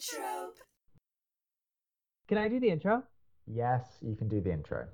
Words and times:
Trope. 0.00 0.56
Can 2.28 2.38
I 2.38 2.48
do 2.48 2.60
the 2.60 2.68
intro? 2.68 3.02
Yes, 3.46 3.82
you 4.02 4.16
can 4.16 4.28
do 4.28 4.40
the 4.40 4.52
intro. 4.52 4.86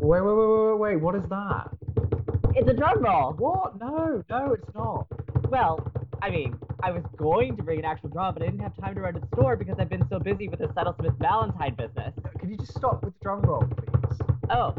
Wait, 0.00 0.20
wait, 0.20 0.22
wait, 0.22 0.36
wait, 0.36 0.70
wait, 0.70 0.78
wait. 0.78 0.96
What 0.96 1.14
is 1.14 1.24
that? 1.30 1.68
It's 2.54 2.68
a 2.68 2.74
drum 2.74 3.02
roll. 3.02 3.32
What? 3.32 3.78
No, 3.80 4.22
no, 4.30 4.52
it's 4.52 4.74
not. 4.74 5.06
Well, 5.50 5.90
I 6.22 6.30
mean, 6.30 6.56
I 6.82 6.90
was 6.90 7.02
going 7.16 7.56
to 7.56 7.62
bring 7.62 7.78
an 7.80 7.84
actual 7.84 8.10
drum, 8.10 8.34
but 8.34 8.42
I 8.42 8.46
didn't 8.46 8.60
have 8.60 8.76
time 8.76 8.94
to 8.94 9.00
run 9.00 9.14
to 9.14 9.20
the 9.20 9.28
store 9.34 9.56
because 9.56 9.76
I've 9.78 9.88
been 9.88 10.06
so 10.08 10.18
busy 10.18 10.48
with 10.48 10.60
the 10.60 10.70
Settle 10.74 10.94
Smith 11.00 11.14
Valentine 11.18 11.74
business. 11.74 12.14
Can 12.38 12.50
you 12.50 12.56
just 12.56 12.74
stop 12.74 13.02
with 13.02 13.14
the 13.14 13.20
drum 13.22 13.42
roll, 13.42 13.64
please? 13.64 14.18
Oh, 14.50 14.74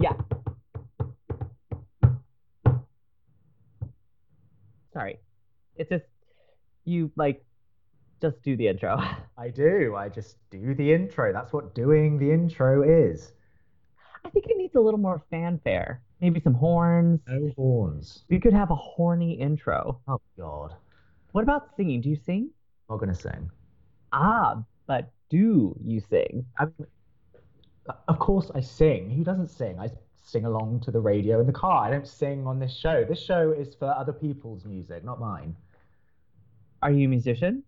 yeah. 0.00 0.12
Sorry. 4.92 5.18
It's 5.76 5.88
just, 5.88 6.04
you, 6.84 7.10
like, 7.16 7.44
just 8.20 8.42
do 8.42 8.56
the 8.56 8.68
intro. 8.68 8.96
I 9.38 9.48
do. 9.48 9.94
I 9.96 10.08
just 10.08 10.36
do 10.50 10.74
the 10.74 10.92
intro. 10.92 11.32
That's 11.32 11.52
what 11.52 11.74
doing 11.74 12.18
the 12.18 12.30
intro 12.30 12.82
is. 12.82 13.32
I 14.24 14.30
think 14.30 14.46
it 14.48 14.56
needs 14.56 14.76
a 14.76 14.80
little 14.80 15.00
more 15.00 15.22
fanfare. 15.30 16.02
Maybe 16.20 16.40
some 16.40 16.54
horns. 16.54 17.20
No 17.26 17.50
horns. 17.56 18.24
We 18.30 18.38
could 18.38 18.52
have 18.52 18.70
a 18.70 18.76
horny 18.76 19.32
intro. 19.32 20.00
Oh, 20.06 20.20
God. 20.38 20.74
What 21.32 21.42
about 21.42 21.74
singing? 21.76 22.00
Do 22.00 22.08
you 22.08 22.16
sing? 22.16 22.50
Not 22.88 22.98
going 22.98 23.12
to 23.12 23.20
sing. 23.20 23.50
Ah, 24.12 24.62
but 24.86 25.10
do 25.30 25.76
you 25.82 26.00
sing? 26.08 26.44
I 26.58 26.66
mean, 26.66 26.86
of 28.06 28.18
course 28.18 28.50
I 28.54 28.60
sing. 28.60 29.10
Who 29.10 29.24
doesn't 29.24 29.48
sing? 29.48 29.78
I 29.80 29.90
sing 30.24 30.44
along 30.44 30.80
to 30.80 30.90
the 30.90 31.00
radio 31.00 31.40
in 31.40 31.46
the 31.46 31.52
car. 31.52 31.84
I 31.84 31.90
don't 31.90 32.06
sing 32.06 32.46
on 32.46 32.58
this 32.58 32.76
show. 32.76 33.04
This 33.04 33.20
show 33.20 33.50
is 33.50 33.74
for 33.74 33.92
other 33.96 34.12
people's 34.12 34.64
music, 34.64 35.04
not 35.04 35.18
mine. 35.18 35.56
Are 36.82 36.90
you 36.90 37.06
a 37.06 37.08
musician? 37.08 37.62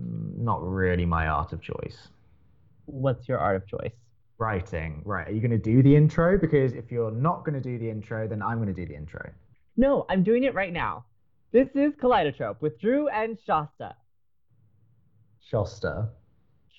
Mm, 0.00 0.38
Not 0.38 0.62
really 0.62 1.06
my 1.06 1.26
art 1.28 1.52
of 1.52 1.60
choice. 1.62 2.08
What's 2.86 3.28
your 3.28 3.38
art 3.38 3.56
of 3.56 3.66
choice? 3.66 3.92
Writing. 4.38 5.02
Right. 5.04 5.26
Are 5.28 5.32
you 5.32 5.40
going 5.40 5.50
to 5.50 5.58
do 5.58 5.82
the 5.82 5.94
intro? 5.96 6.38
Because 6.38 6.72
if 6.74 6.90
you're 6.92 7.10
not 7.10 7.44
going 7.44 7.54
to 7.54 7.60
do 7.60 7.78
the 7.78 7.90
intro, 7.90 8.28
then 8.28 8.40
I'm 8.42 8.56
going 8.58 8.68
to 8.68 8.74
do 8.74 8.86
the 8.86 8.94
intro. 8.94 9.30
No, 9.76 10.06
I'm 10.08 10.22
doing 10.22 10.44
it 10.44 10.54
right 10.54 10.72
now. 10.72 11.04
This 11.52 11.68
is 11.74 11.92
Kaleidotrope 11.94 12.60
with 12.60 12.78
Drew 12.80 13.08
and 13.08 13.38
Shasta, 13.46 13.94
Shasta. 15.40 16.08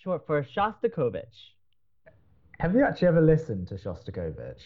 short 0.04 0.26
for 0.28 0.44
Shostakovich. 0.44 1.54
Have 2.60 2.74
you 2.76 2.84
actually 2.84 3.08
ever 3.08 3.22
listened 3.22 3.68
to 3.70 3.76
Shostakovich? 3.76 4.62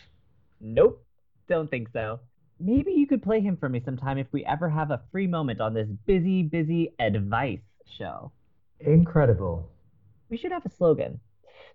Nope, 0.59 1.06
don't 1.47 1.69
think 1.69 1.90
so. 1.94 2.19
Maybe 2.66 2.94
you 2.94 3.08
could 3.08 3.22
play 3.22 3.42
him 3.42 3.58
for 3.58 3.67
me 3.67 3.81
sometime 3.83 4.17
if 4.17 4.28
we 4.31 4.45
ever 4.45 4.69
have 4.69 4.89
a 4.89 5.02
free 5.11 5.28
moment 5.28 5.59
on 5.59 5.73
this 5.73 5.89
busy, 6.06 6.44
busy 6.44 6.94
advice 6.97 7.59
show. 7.97 8.31
Incredible. 8.80 9.69
We 10.30 10.38
should 10.38 10.53
have 10.53 10.66
a 10.66 10.69
slogan. 10.69 11.19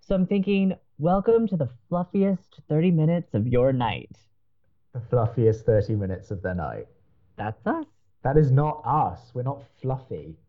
So 0.01 0.15
I'm 0.15 0.25
thinking, 0.25 0.73
welcome 0.97 1.47
to 1.49 1.57
the 1.57 1.69
fluffiest 1.91 2.61
30 2.69 2.89
minutes 2.89 3.35
of 3.35 3.45
your 3.45 3.71
night. 3.71 4.17
The 4.93 5.01
fluffiest 5.11 5.63
30 5.63 5.93
minutes 5.93 6.31
of 6.31 6.41
the 6.41 6.55
night. 6.55 6.87
That's 7.37 7.67
us. 7.67 7.85
That 8.23 8.35
is 8.35 8.49
not 8.49 8.81
us. 8.83 9.19
We're 9.35 9.43
not 9.43 9.61
fluffy. 9.83 10.39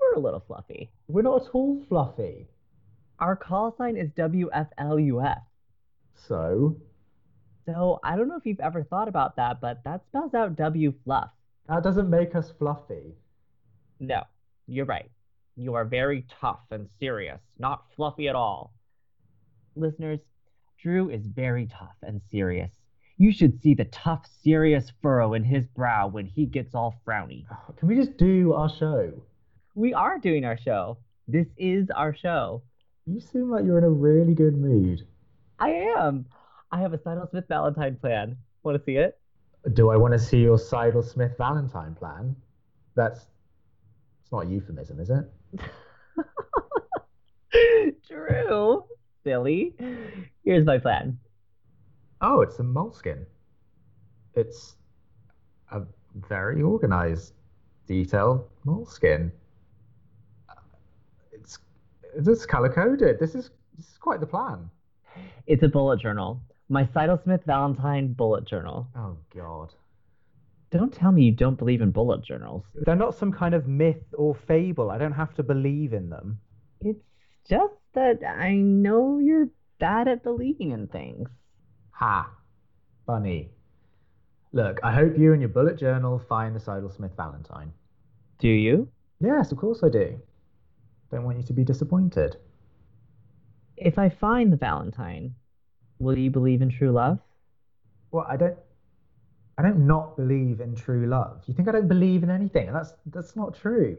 We're 0.00 0.14
a 0.14 0.20
little 0.20 0.42
fluffy. 0.46 0.90
We're 1.08 1.20
not 1.20 1.42
at 1.42 1.48
all 1.52 1.84
fluffy. 1.86 2.48
Our 3.18 3.36
call 3.36 3.76
sign 3.76 3.98
is 3.98 4.08
WFLUF. 4.12 5.42
So, 6.14 6.78
So 7.66 8.00
I 8.02 8.16
don't 8.16 8.28
know 8.28 8.36
if 8.36 8.46
you've 8.46 8.60
ever 8.60 8.82
thought 8.82 9.08
about 9.08 9.36
that, 9.36 9.60
but 9.60 9.82
that 9.84 10.04
spells 10.08 10.34
out 10.34 10.56
W 10.56 10.92
fluff. 11.04 11.30
that 11.68 11.82
doesn't 11.82 12.10
make 12.10 12.34
us 12.34 12.52
fluffy. 12.58 13.14
No, 14.00 14.22
you're 14.66 14.86
right. 14.86 15.10
You 15.56 15.74
are 15.74 15.84
very 15.84 16.26
tough 16.40 16.60
and 16.70 16.88
serious, 16.98 17.40
not 17.58 17.84
fluffy 17.94 18.28
at 18.28 18.34
all. 18.34 18.74
Listeners, 19.76 20.20
Drew 20.82 21.10
is 21.10 21.24
very 21.26 21.66
tough 21.66 21.96
and 22.02 22.20
serious. 22.30 22.72
You 23.18 23.32
should 23.32 23.60
see 23.60 23.74
the 23.74 23.84
tough, 23.84 24.26
serious 24.42 24.90
furrow 25.00 25.34
in 25.34 25.44
his 25.44 25.66
brow 25.68 26.08
when 26.08 26.26
he 26.26 26.46
gets 26.46 26.74
all 26.74 27.00
frowny. 27.06 27.44
Can 27.76 27.88
we 27.88 27.94
just 27.94 28.16
do 28.16 28.54
our 28.54 28.68
show? 28.68 29.12
We 29.74 29.94
are 29.94 30.18
doing 30.18 30.44
our 30.44 30.58
show. 30.58 30.98
This 31.28 31.46
is 31.56 31.88
our 31.94 32.14
show. 32.14 32.62
You 33.06 33.20
seem 33.20 33.50
like 33.50 33.64
you're 33.64 33.78
in 33.78 33.84
a 33.84 33.90
really 33.90 34.34
good 34.34 34.56
mood. 34.56 35.06
I 35.58 35.70
am. 35.96 36.26
I 36.72 36.80
have 36.80 36.94
a 36.94 36.98
Sidle 37.02 37.28
Smith 37.30 37.44
Valentine 37.48 37.96
plan. 38.00 38.36
Want 38.62 38.78
to 38.78 38.84
see 38.84 38.96
it? 38.96 39.18
Do 39.74 39.90
I 39.90 39.96
want 39.96 40.12
to 40.12 40.18
see 40.18 40.38
your 40.38 40.58
Seidel 40.58 41.02
Smith 41.02 41.32
Valentine 41.36 41.94
plan? 41.94 42.34
That's 42.94 43.26
it's 44.22 44.32
not 44.32 44.46
a 44.46 44.48
euphemism, 44.48 44.98
is 44.98 45.10
it? 45.10 45.30
True. 48.08 48.84
silly. 49.22 49.74
Here's 50.44 50.64
my 50.64 50.78
plan. 50.78 51.18
Oh, 52.22 52.40
it's 52.40 52.58
a 52.58 52.62
moleskin. 52.62 53.26
It's 54.34 54.76
a 55.70 55.82
very 56.14 56.62
organized, 56.62 57.34
detailed 57.86 58.48
moleskin. 58.64 59.30
It's 61.32 61.58
it's 62.16 62.46
color 62.46 62.72
coded. 62.72 63.18
This 63.20 63.34
is 63.34 63.50
this 63.76 63.86
is 63.86 63.98
quite 63.98 64.20
the 64.20 64.26
plan. 64.26 64.70
It's 65.46 65.62
a 65.62 65.68
bullet 65.68 66.00
journal. 66.00 66.40
My 66.72 66.88
Sidle 66.94 67.20
Smith 67.22 67.42
Valentine 67.44 68.14
bullet 68.14 68.46
journal. 68.46 68.88
Oh 68.96 69.18
God. 69.36 69.74
Don't 70.70 70.90
tell 70.90 71.12
me 71.12 71.24
you 71.24 71.32
don't 71.32 71.58
believe 71.58 71.82
in 71.82 71.90
bullet 71.90 72.24
journals. 72.24 72.64
They're 72.74 72.96
not 72.96 73.14
some 73.14 73.30
kind 73.30 73.52
of 73.52 73.68
myth 73.68 74.02
or 74.14 74.34
fable. 74.34 74.90
I 74.90 74.96
don't 74.96 75.12
have 75.12 75.34
to 75.34 75.42
believe 75.42 75.92
in 75.92 76.08
them. 76.08 76.38
It's 76.80 77.04
just 77.46 77.74
that 77.92 78.20
I 78.26 78.54
know 78.54 79.18
you're 79.18 79.50
bad 79.80 80.08
at 80.08 80.22
believing 80.22 80.70
in 80.70 80.86
things. 80.86 81.28
Ha. 81.90 82.30
Funny. 83.04 83.50
Look, 84.52 84.80
I 84.82 84.92
hope 84.92 85.18
you 85.18 85.32
and 85.34 85.42
your 85.42 85.50
bullet 85.50 85.78
journal 85.78 86.22
find 86.26 86.56
the 86.56 86.60
Seidel 86.60 86.88
Smith 86.88 87.12
Valentine. 87.18 87.70
Do 88.38 88.48
you? 88.48 88.88
Yes, 89.20 89.52
of 89.52 89.58
course 89.58 89.82
I 89.82 89.90
do. 89.90 90.18
Don't 91.10 91.24
want 91.24 91.36
you 91.36 91.44
to 91.44 91.52
be 91.52 91.64
disappointed. 91.64 92.38
If 93.76 93.98
I 93.98 94.08
find 94.08 94.50
the 94.50 94.56
Valentine, 94.56 95.34
will 96.02 96.18
you 96.18 96.30
believe 96.30 96.62
in 96.62 96.68
true 96.68 96.90
love? 96.92 97.18
Well, 98.10 98.26
I 98.28 98.36
don't 98.36 98.58
I 99.58 99.62
don't 99.62 99.86
not 99.86 100.16
believe 100.16 100.60
in 100.60 100.74
true 100.74 101.06
love. 101.06 101.42
You 101.46 101.54
think 101.54 101.68
I 101.68 101.72
don't 101.72 101.88
believe 101.88 102.22
in 102.22 102.30
anything? 102.30 102.66
And 102.68 102.76
that's 102.76 102.92
that's 103.06 103.36
not 103.36 103.54
true. 103.54 103.96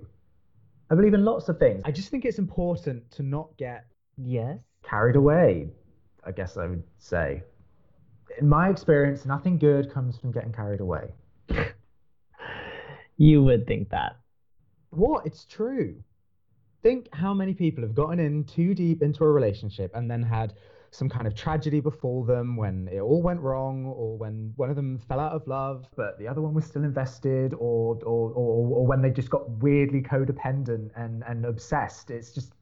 I 0.92 0.96
believe 0.96 1.14
in 1.14 1.24
lots 1.26 1.50
of 1.50 1.58
things. 1.58 1.82
I 1.86 1.92
just 1.92 2.10
think 2.10 2.26
it's 2.26 2.38
important 2.40 3.10
to 3.12 3.24
not 3.24 3.56
get 3.58 3.86
Yes. 4.18 4.60
carried 4.84 5.16
away, 5.16 5.70
I 6.24 6.32
guess 6.32 6.58
I 6.58 6.68
would 6.68 6.84
say. 7.00 7.42
In 8.40 8.48
my 8.48 8.70
experience, 8.70 9.26
nothing 9.26 9.58
good 9.58 9.92
comes 9.92 10.18
from 10.20 10.32
getting 10.32 10.52
carried 10.52 10.82
away. 10.82 11.14
You 13.18 13.44
would 13.44 13.68
think 13.68 13.90
that. 13.92 14.18
What? 14.90 15.26
It's 15.26 15.46
true. 15.46 15.96
Think 16.82 17.08
how 17.14 17.34
many 17.34 17.54
people 17.54 17.84
have 17.84 17.96
gotten 17.96 18.20
in 18.20 18.44
too 18.44 18.74
deep 18.74 19.02
into 19.02 19.24
a 19.24 19.32
relationship 19.32 19.92
and 19.94 20.10
then 20.10 20.22
had 20.24 20.54
some 20.94 21.10
kind 21.10 21.26
of 21.26 21.36
tragedy 21.36 21.80
befall 21.80 22.24
them 22.24 22.56
when 22.56 22.88
it 22.92 23.00
all 23.00 23.22
went 23.22 23.40
wrong, 23.40 23.86
or 23.86 24.18
when 24.18 24.54
one 24.56 24.70
of 24.70 24.76
them 24.76 25.00
fell 25.00 25.20
out 25.20 25.32
of 25.32 25.48
love, 25.48 25.88
but 25.96 26.20
the 26.20 26.28
other 26.28 26.42
one 26.42 26.54
was 26.54 26.66
still 26.66 26.84
invested, 26.84 27.54
or 27.56 27.98
or 28.04 28.32
or, 28.32 28.68
or 28.78 28.86
when 28.86 29.02
they 29.02 29.10
just 29.10 29.30
got 29.30 29.50
weirdly 29.50 30.02
codependent 30.02 30.92
and, 30.96 31.24
and 31.28 31.46
obsessed. 31.46 32.12
It's 32.12 32.32
just 32.32 32.54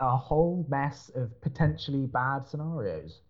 a 0.00 0.16
whole 0.16 0.66
mess 0.68 1.10
of 1.14 1.38
potentially 1.40 2.06
bad 2.06 2.46
scenarios. 2.46 3.20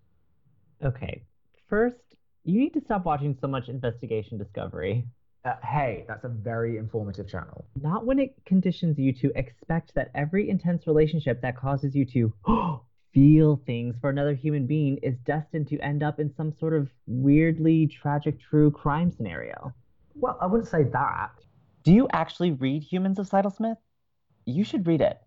Okay. 0.85 1.23
First, 1.69 2.17
you 2.45 2.61
need 2.61 2.75
to 2.75 2.81
stop 2.81 3.05
watching 3.05 3.37
so 3.41 3.49
much 3.49 3.69
Investigation 3.69 4.39
Discovery. 4.39 5.07
Uh, 5.45 5.55
hey, 5.65 6.05
that's 6.07 6.25
a 6.25 6.29
very 6.29 6.77
informative 6.77 7.27
channel. 7.27 7.65
Not 7.81 8.05
when 8.05 8.19
it 8.19 8.35
conditions 8.45 8.99
you 8.99 9.13
to 9.15 9.33
expect 9.37 9.95
that 9.95 10.11
every 10.15 10.51
intense 10.51 10.87
relationship 10.87 11.41
that 11.41 11.57
causes 11.57 11.95
you 11.95 12.05
to 12.05 12.33
feel 13.13 13.61
things 13.67 13.97
for 14.01 14.11
another 14.11 14.35
human 14.35 14.67
being 14.67 14.99
is 14.99 15.17
destined 15.25 15.69
to 15.69 15.79
end 15.81 16.03
up 16.03 16.21
in 16.21 16.33
some 16.37 16.53
sort 16.59 16.75
of 16.75 16.89
weirdly 17.07 17.87
tragic 17.87 18.41
true 18.41 18.71
crime 18.71 19.11
scenario. 19.11 19.73
Well, 20.15 20.39
I 20.41 20.47
wouldn't 20.47 20.69
say 20.69 20.85
that. 20.85 21.33
Do 21.83 21.93
you 21.93 22.09
actually 22.13 22.53
read 22.53 22.83
Humans 22.83 23.19
of 23.19 23.27
Smith? 23.29 23.79
You 24.45 24.65
should 24.65 24.87
read 24.87 25.01
it. 25.01 25.19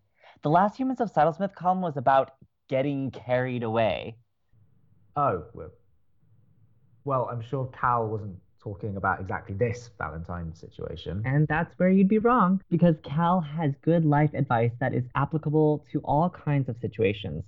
The 0.43 0.49
last 0.49 0.77
Humans 0.77 1.01
of 1.01 1.09
Smith 1.35 1.55
column 1.55 1.81
was 1.81 1.97
about 1.97 2.31
getting 2.69 3.11
carried 3.11 3.63
away. 3.63 4.17
Oh, 5.15 5.43
well, 5.53 5.71
well, 7.05 7.29
I'm 7.31 7.41
sure 7.41 7.69
Cal 7.79 8.07
wasn't 8.07 8.37
talking 8.61 8.95
about 8.95 9.19
exactly 9.19 9.55
this 9.55 9.89
Valentine 9.97 10.55
situation. 10.55 11.21
And 11.25 11.45
that's 11.47 11.77
where 11.77 11.89
you'd 11.89 12.07
be 12.07 12.19
wrong, 12.19 12.61
because 12.69 12.95
Cal 13.03 13.41
has 13.41 13.73
good 13.81 14.05
life 14.05 14.33
advice 14.33 14.71
that 14.79 14.93
is 14.93 15.03
applicable 15.15 15.85
to 15.91 15.99
all 15.99 16.29
kinds 16.29 16.69
of 16.69 16.77
situations. 16.79 17.43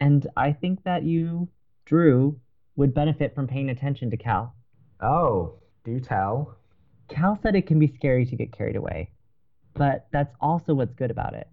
And 0.00 0.26
I 0.36 0.52
think 0.52 0.84
that 0.84 1.02
you, 1.04 1.48
Drew, 1.84 2.38
would 2.76 2.94
benefit 2.94 3.34
from 3.34 3.46
paying 3.46 3.70
attention 3.70 4.10
to 4.10 4.16
Cal. 4.16 4.54
Oh, 5.00 5.54
do 5.84 6.00
tell. 6.00 6.56
Cal 7.08 7.38
said 7.42 7.54
it 7.54 7.66
can 7.66 7.78
be 7.78 7.92
scary 7.94 8.26
to 8.26 8.36
get 8.36 8.52
carried 8.52 8.76
away. 8.76 9.10
But 9.74 10.08
that's 10.12 10.34
also 10.40 10.74
what's 10.74 10.94
good 10.94 11.10
about 11.10 11.34
it. 11.34 11.48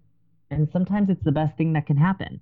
And 0.50 0.68
sometimes 0.72 1.10
it's 1.10 1.24
the 1.24 1.32
best 1.32 1.56
thing 1.56 1.72
that 1.74 1.86
can 1.86 1.96
happen. 1.96 2.40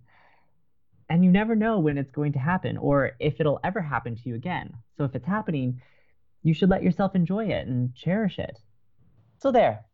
And 1.09 1.25
you 1.25 1.31
never 1.31 1.55
know 1.55 1.79
when 1.79 1.99
it's 1.99 2.11
going 2.11 2.33
to 2.33 2.39
happen 2.39 2.77
or 2.77 3.13
if 3.21 3.35
it'll 3.39 3.61
ever 3.63 3.81
happen 3.81 4.17
to 4.17 4.29
you 4.29 4.35
again. 4.35 4.75
So 4.97 5.05
if 5.05 5.15
it's 5.15 5.27
happening, 5.27 5.81
you 6.43 6.55
should 6.55 6.71
let 6.71 6.83
yourself 6.83 7.15
enjoy 7.15 7.47
it 7.47 7.67
and 7.67 7.95
cherish 7.95 8.39
it. 8.39 8.59
So 9.39 9.53
there. 9.53 9.85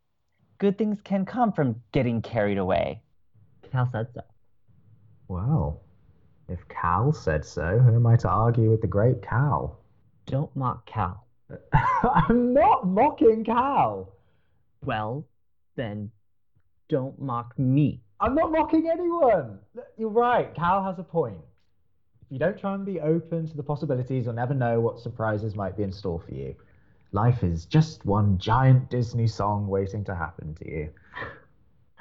Good 0.58 0.76
things 0.76 0.99
can 1.02 1.25
come 1.25 1.52
from 1.52 1.82
getting 1.93 2.20
carried 2.22 2.58
away. 2.58 3.02
Cal 3.70 3.88
said 3.93 4.08
so. 4.14 4.22
Well, 5.28 5.82
if 6.49 6.67
Cal 6.69 7.12
said 7.12 7.45
so, 7.45 7.79
who 7.79 7.95
am 7.95 8.06
I 8.06 8.17
to 8.17 8.29
argue 8.29 8.71
with 8.71 8.81
the 8.81 8.87
great 8.87 9.23
Cal? 9.23 9.79
Don't 10.27 10.55
mock 10.56 10.87
Cal. 10.87 11.27
I'm 11.73 12.53
not 12.53 12.87
mocking 12.87 13.45
Cal. 13.45 14.12
Well, 14.85 15.27
then 15.77 16.11
don't 16.89 17.21
mock 17.21 17.59
me. 17.59 18.00
I'm 18.21 18.35
not 18.35 18.50
mocking 18.50 18.89
anyone. 18.91 19.59
You're 19.97 20.09
right. 20.09 20.55
Cal 20.55 20.83
has 20.83 20.99
a 20.99 21.03
point. 21.03 21.39
If 22.23 22.33
you 22.33 22.39
don't 22.39 22.59
try 22.59 22.75
and 22.75 22.85
be 22.85 23.00
open 23.00 23.47
to 23.49 23.56
the 23.56 23.62
possibilities, 23.62 24.25
you'll 24.25 24.35
never 24.35 24.55
know 24.55 24.81
what 24.81 24.99
surprises 24.99 25.55
might 25.55 25.77
be 25.77 25.83
in 25.83 25.93
store 25.93 26.21
for 26.21 26.35
you. 26.35 26.55
Life 27.12 27.43
is 27.43 27.65
just 27.65 28.05
one 28.05 28.37
giant 28.39 28.91
Disney 28.91 29.27
song 29.27 29.67
waiting 29.67 30.05
to 30.05 30.15
happen 30.15 30.55
to 30.56 30.71
you. 30.71 30.91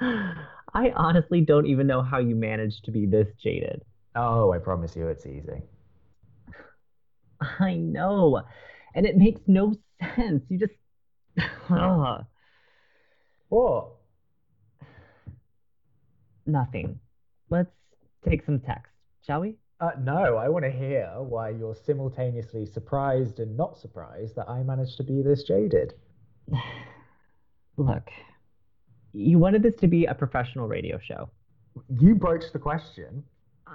I 0.74 0.90
honestly 0.94 1.40
don't 1.40 1.66
even 1.66 1.86
know 1.86 2.02
how 2.02 2.18
you 2.18 2.34
managed 2.34 2.84
to 2.84 2.90
be 2.90 3.06
this 3.06 3.28
jaded. 3.42 3.82
Oh, 4.20 4.52
I 4.52 4.58
promise 4.58 4.96
you 4.96 5.06
it's 5.06 5.26
easy. 5.26 5.62
I 7.40 7.74
know. 7.74 8.42
And 8.96 9.06
it 9.06 9.16
makes 9.16 9.40
no 9.46 9.74
sense. 10.16 10.42
You 10.48 10.58
just. 10.58 10.72
What? 13.48 13.90
Nothing. 16.46 16.98
Let's 17.48 17.70
take 18.28 18.44
some 18.44 18.58
text, 18.58 18.92
shall 19.24 19.42
we? 19.42 19.54
Uh, 19.80 19.92
no, 20.02 20.36
I 20.36 20.48
want 20.48 20.64
to 20.64 20.70
hear 20.72 21.08
why 21.18 21.50
you're 21.50 21.76
simultaneously 21.86 22.66
surprised 22.66 23.38
and 23.38 23.56
not 23.56 23.78
surprised 23.78 24.34
that 24.34 24.48
I 24.48 24.64
managed 24.64 24.96
to 24.96 25.04
be 25.04 25.22
this 25.22 25.44
jaded. 25.44 25.94
Look, 27.76 28.10
you 29.12 29.38
wanted 29.38 29.62
this 29.62 29.76
to 29.76 29.86
be 29.86 30.06
a 30.06 30.14
professional 30.14 30.66
radio 30.66 30.98
show. 30.98 31.30
You 31.88 32.16
broached 32.16 32.52
the 32.52 32.58
question. 32.58 33.22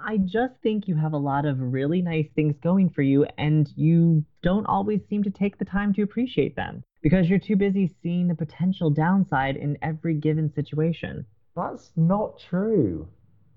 I 0.02 0.18
just 0.18 0.56
think 0.64 0.88
you 0.88 0.96
have 0.96 1.14
a 1.14 1.18
lot 1.18 1.46
of 1.46 1.60
really 1.60 2.02
nice 2.02 2.28
things 2.36 2.58
going 2.64 2.90
for 2.90 3.04
you, 3.04 3.26
and 3.38 3.72
you 3.76 4.26
don't 4.42 4.66
always 4.66 5.02
seem 5.08 5.24
to 5.24 5.30
take 5.30 5.58
the 5.58 5.66
time 5.66 5.94
to 5.94 6.02
appreciate 6.02 6.56
them 6.56 6.84
because 7.02 7.30
you're 7.30 7.38
too 7.38 7.56
busy 7.56 7.94
seeing 8.02 8.28
the 8.28 8.36
potential 8.36 8.90
downside 8.90 9.56
in 9.56 9.78
every 9.82 10.16
given 10.16 10.52
situation. 10.54 11.26
That's 11.56 11.92
not 11.96 12.40
true. 12.40 13.08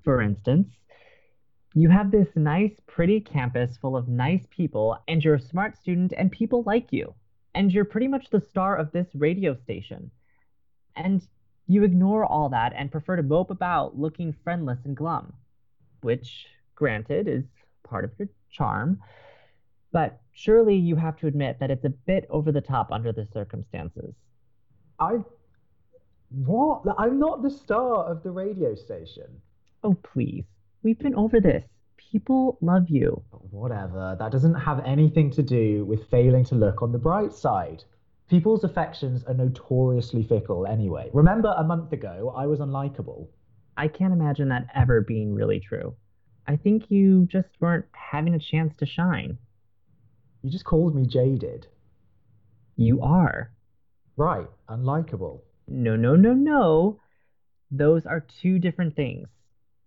For 0.04 0.20
instance, 0.20 0.68
you 1.74 1.88
have 1.88 2.10
this 2.10 2.28
nice, 2.36 2.78
pretty 2.86 3.20
campus 3.20 3.76
full 3.78 3.96
of 3.96 4.08
nice 4.08 4.46
people, 4.50 4.98
and 5.08 5.24
you're 5.24 5.34
a 5.36 5.40
smart 5.40 5.76
student, 5.76 6.12
and 6.16 6.30
people 6.30 6.62
like 6.64 6.92
you. 6.92 7.14
And 7.54 7.72
you're 7.72 7.86
pretty 7.86 8.08
much 8.08 8.28
the 8.28 8.40
star 8.40 8.76
of 8.76 8.92
this 8.92 9.08
radio 9.14 9.54
station. 9.54 10.10
And 10.94 11.26
you 11.66 11.82
ignore 11.82 12.24
all 12.24 12.50
that 12.50 12.74
and 12.76 12.92
prefer 12.92 13.16
to 13.16 13.22
mope 13.22 13.50
about 13.50 13.98
looking 13.98 14.34
friendless 14.44 14.84
and 14.84 14.94
glum 14.96 15.32
which, 16.06 16.46
granted, 16.76 17.26
is 17.26 17.42
part 17.82 18.04
of 18.04 18.12
your 18.16 18.28
charm. 18.48 19.00
But 19.92 20.20
surely 20.32 20.76
you 20.76 20.94
have 20.94 21.16
to 21.18 21.26
admit 21.26 21.58
that 21.58 21.70
it's 21.72 21.84
a 21.84 21.94
bit 22.10 22.26
over 22.30 22.52
the 22.52 22.60
top 22.60 22.92
under 22.92 23.12
the 23.12 23.26
circumstances. 23.34 24.14
I. 25.00 25.18
What? 26.30 26.82
I'm 26.96 27.18
not 27.18 27.42
the 27.42 27.50
star 27.50 28.04
of 28.04 28.22
the 28.22 28.30
radio 28.30 28.74
station. 28.76 29.42
Oh, 29.82 29.94
please. 29.94 30.44
We've 30.84 30.98
been 30.98 31.16
over 31.16 31.40
this. 31.40 31.64
People 32.12 32.56
love 32.60 32.88
you. 32.88 33.20
Whatever. 33.50 34.16
That 34.18 34.30
doesn't 34.30 34.54
have 34.54 34.84
anything 34.86 35.30
to 35.32 35.42
do 35.42 35.84
with 35.84 36.08
failing 36.08 36.44
to 36.44 36.54
look 36.54 36.82
on 36.82 36.92
the 36.92 36.98
bright 36.98 37.32
side. 37.32 37.82
People's 38.28 38.62
affections 38.62 39.24
are 39.24 39.34
notoriously 39.34 40.22
fickle 40.22 40.66
anyway. 40.66 41.10
Remember 41.12 41.52
a 41.56 41.64
month 41.64 41.92
ago, 41.92 42.32
I 42.36 42.46
was 42.46 42.60
unlikable. 42.60 43.26
I 43.76 43.88
can't 43.88 44.12
imagine 44.12 44.48
that 44.48 44.68
ever 44.74 45.02
being 45.02 45.34
really 45.34 45.60
true. 45.60 45.94
I 46.46 46.56
think 46.56 46.90
you 46.90 47.26
just 47.26 47.48
weren't 47.60 47.86
having 47.92 48.34
a 48.34 48.38
chance 48.38 48.72
to 48.78 48.86
shine. 48.86 49.38
You 50.42 50.50
just 50.50 50.64
called 50.64 50.94
me 50.94 51.06
jaded. 51.06 51.66
You 52.76 53.02
are. 53.02 53.52
Right, 54.16 54.48
unlikable. 54.68 55.40
No, 55.66 55.96
no, 55.96 56.14
no, 56.14 56.32
no. 56.32 57.00
Those 57.70 58.06
are 58.06 58.24
two 58.40 58.58
different 58.58 58.94
things. 58.94 59.28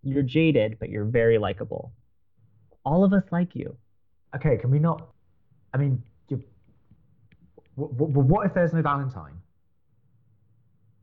You're 0.04 0.24
jaded, 0.24 0.78
but 0.80 0.90
you're 0.90 1.06
very 1.06 1.38
likable. 1.38 1.94
All 2.84 3.04
of 3.04 3.14
us 3.14 3.24
like 3.32 3.56
you. 3.56 3.76
Okay, 4.36 4.58
can 4.58 4.70
we 4.70 4.80
not? 4.80 5.10
I 5.74 5.78
mean, 5.78 6.04
you... 6.28 6.44
what 7.76 8.46
if 8.46 8.54
there's 8.54 8.74
no 8.74 8.82
Valentine? 8.82 9.42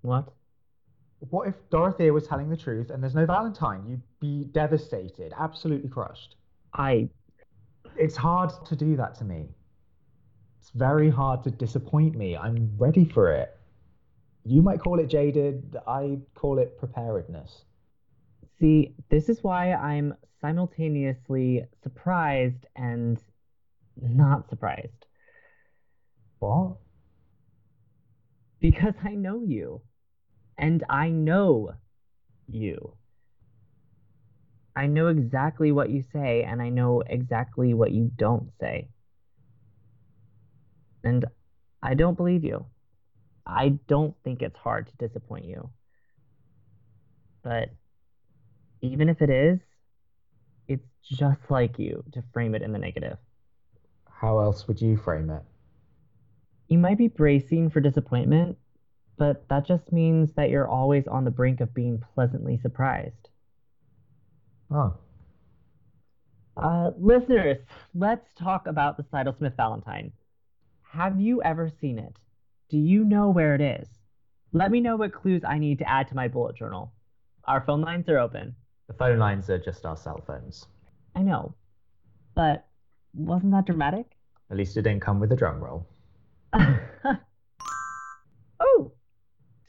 What? 0.02 0.32
What 1.20 1.48
if 1.48 1.54
Dorothea 1.70 2.12
was 2.12 2.26
telling 2.26 2.48
the 2.48 2.56
truth 2.56 2.90
and 2.90 3.02
there's 3.02 3.14
no 3.14 3.26
Valentine? 3.26 3.84
You'd 3.88 4.02
be 4.20 4.44
devastated, 4.52 5.32
absolutely 5.38 5.88
crushed. 5.88 6.36
I. 6.74 7.08
It's 7.96 8.16
hard 8.16 8.50
to 8.66 8.76
do 8.76 8.96
that 8.96 9.14
to 9.16 9.24
me. 9.24 9.48
It's 10.60 10.70
very 10.70 11.08
hard 11.08 11.42
to 11.44 11.50
disappoint 11.50 12.16
me. 12.16 12.36
I'm 12.36 12.70
ready 12.76 13.04
for 13.04 13.32
it. 13.32 13.56
You 14.44 14.62
might 14.62 14.80
call 14.80 15.00
it 15.00 15.06
jaded, 15.06 15.76
I 15.86 16.18
call 16.34 16.58
it 16.58 16.78
preparedness. 16.78 17.64
See, 18.60 18.94
this 19.08 19.28
is 19.28 19.42
why 19.42 19.72
I'm 19.72 20.14
simultaneously 20.40 21.64
surprised 21.82 22.66
and 22.76 23.18
not 24.00 24.48
surprised. 24.48 25.06
What? 26.38 26.76
Because 28.60 28.94
I 29.02 29.10
know 29.10 29.42
you 29.42 29.80
and 30.58 30.84
I 30.88 31.08
know 31.08 31.74
you. 32.48 32.94
I 34.74 34.86
know 34.86 35.08
exactly 35.08 35.72
what 35.72 35.90
you 35.90 36.04
say, 36.12 36.42
and 36.42 36.60
I 36.60 36.68
know 36.68 37.02
exactly 37.06 37.72
what 37.72 37.92
you 37.92 38.10
don't 38.16 38.50
say. 38.60 38.88
And 41.02 41.24
I 41.82 41.94
don't 41.94 42.16
believe 42.16 42.44
you. 42.44 42.66
I 43.46 43.78
don't 43.86 44.14
think 44.24 44.42
it's 44.42 44.58
hard 44.58 44.88
to 44.88 45.08
disappoint 45.08 45.46
you. 45.46 45.70
But 47.42 47.70
even 48.82 49.08
if 49.08 49.22
it 49.22 49.30
is, 49.30 49.60
it's 50.68 50.86
just 51.02 51.40
like 51.48 51.78
you 51.78 52.02
to 52.12 52.22
frame 52.32 52.54
it 52.54 52.62
in 52.62 52.72
the 52.72 52.78
negative. 52.78 53.18
How 54.10 54.40
else 54.40 54.66
would 54.66 54.80
you 54.80 54.96
frame 54.96 55.30
it? 55.30 55.42
You 56.68 56.78
might 56.78 56.98
be 56.98 57.08
bracing 57.08 57.70
for 57.70 57.80
disappointment, 57.80 58.58
but 59.16 59.49
that 59.49 59.66
just 59.66 59.92
means 59.92 60.32
that 60.35 60.50
you're 60.50 60.68
always 60.68 61.06
on 61.06 61.25
the 61.25 61.30
brink 61.30 61.61
of 61.61 61.75
being 61.75 62.02
pleasantly 62.14 62.58
surprised. 62.58 63.28
Oh. 64.70 64.94
Uh, 66.56 66.90
listeners, 66.99 67.58
let's 67.94 68.32
talk 68.35 68.66
about 68.66 68.96
the 68.96 69.04
Seidel 69.11 69.35
Smith 69.37 69.54
Valentine. 69.56 70.12
Have 70.82 71.20
you 71.20 71.42
ever 71.42 71.70
seen 71.80 71.99
it? 71.99 72.16
Do 72.68 72.78
you 72.78 73.04
know 73.04 73.30
where 73.30 73.54
it 73.54 73.61
is? 73.61 73.88
Let 74.52 74.70
me 74.70 74.80
know 74.80 74.96
what 74.96 75.12
clues 75.12 75.42
I 75.44 75.58
need 75.58 75.78
to 75.80 75.88
add 75.88 76.08
to 76.08 76.16
my 76.16 76.28
bullet 76.28 76.56
journal. 76.56 76.92
Our 77.44 77.61
phone 77.61 77.82
lines 77.82 78.08
are 78.08 78.18
open. 78.18 78.54
The 78.88 78.94
phone 78.94 79.18
lines 79.18 79.50
are 79.50 79.58
just 79.58 79.85
our 79.85 79.96
cell 79.96 80.23
phones. 80.26 80.66
I 81.14 81.23
know, 81.23 81.54
but 82.35 82.66
wasn't 83.14 83.52
that 83.52 83.66
dramatic? 83.66 84.16
At 84.50 84.56
least 84.56 84.76
it 84.76 84.82
didn't 84.82 85.02
come 85.02 85.20
with 85.20 85.32
a 85.32 85.37
drum 85.37 85.62
roll. 85.62 85.87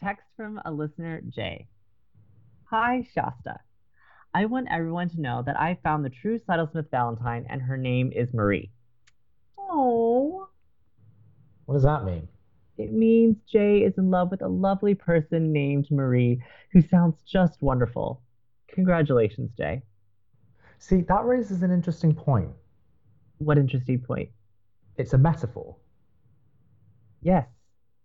text 0.04 0.26
from 0.36 0.60
a 0.66 0.72
listener, 0.72 1.22
Jay. 1.30 1.68
Hi, 2.66 3.08
Shasta. 3.14 3.60
I 4.34 4.46
want 4.46 4.68
everyone 4.70 5.10
to 5.10 5.22
know 5.22 5.42
that 5.46 5.60
I 5.60 5.80
found 5.84 6.04
the 6.04 6.10
true 6.10 6.40
Seidel 6.46 6.70
Smith 6.72 6.92
Valentine 6.92 7.46
and 7.50 7.62
her 7.62 7.78
name 7.78 8.12
is 8.16 8.34
Marie. 8.34 8.72
Oh. 9.58 10.50
What 11.66 11.76
does 11.76 11.84
that 11.84 12.06
mean? 12.06 12.28
It 12.78 12.94
means 12.94 13.38
Jay 13.52 13.80
is 13.80 13.98
in 13.98 14.12
love 14.12 14.30
with 14.30 14.42
a 14.42 14.48
lovely 14.48 14.94
person 14.94 15.52
named 15.52 15.90
Marie 15.90 16.44
who 16.72 16.82
sounds 16.82 17.22
just 17.24 17.62
wonderful. 17.62 18.22
Congratulations, 18.68 19.52
Jay. 19.58 19.82
See, 20.78 21.02
that 21.02 21.26
raises 21.26 21.64
an 21.64 21.72
interesting 21.72 22.14
point. 22.14 22.52
What 23.40 23.58
interesting 23.58 24.00
point? 24.00 24.30
It's 24.98 25.14
a 25.14 25.18
metaphor. 25.18 25.76
Yes, 27.22 27.48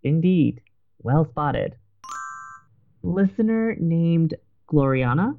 indeed. 0.01 0.61
Well 0.99 1.25
spotted 1.25 1.75
listener 3.03 3.75
named 3.79 4.33
Gloriana. 4.67 5.37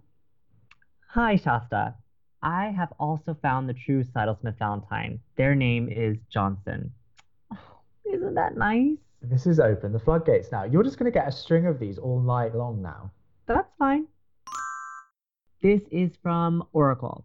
Hi, 1.09 1.37
Shasta. 1.37 1.95
I 2.43 2.67
have 2.67 2.93
also 3.01 3.35
found 3.41 3.69
the 3.69 3.75
true 3.75 4.05
Seidel 4.05 4.37
Smith 4.39 4.57
Valentine. 4.59 5.19
Their 5.37 5.55
name 5.55 5.89
is 5.89 6.19
Johnson. 6.29 6.93
Oh, 7.51 7.79
isn't 8.13 8.35
that 8.35 8.57
nice? 8.57 8.99
This 9.23 9.47
is 9.47 9.59
open, 9.59 9.93
the 9.93 9.99
floodgates 9.99 10.53
now. 10.53 10.65
You're 10.65 10.83
just 10.83 10.99
going 10.99 11.11
to 11.11 11.19
get 11.19 11.27
a 11.27 11.33
string 11.33 11.67
of 11.67 11.79
these 11.79 11.97
all 11.97 12.21
night 12.21 12.55
long 12.55 12.83
now. 12.83 13.11
That's 13.47 13.73
fine. 13.79 14.07
This 15.63 15.81
is 15.91 16.11
from 16.23 16.65
Oracle. 16.75 17.25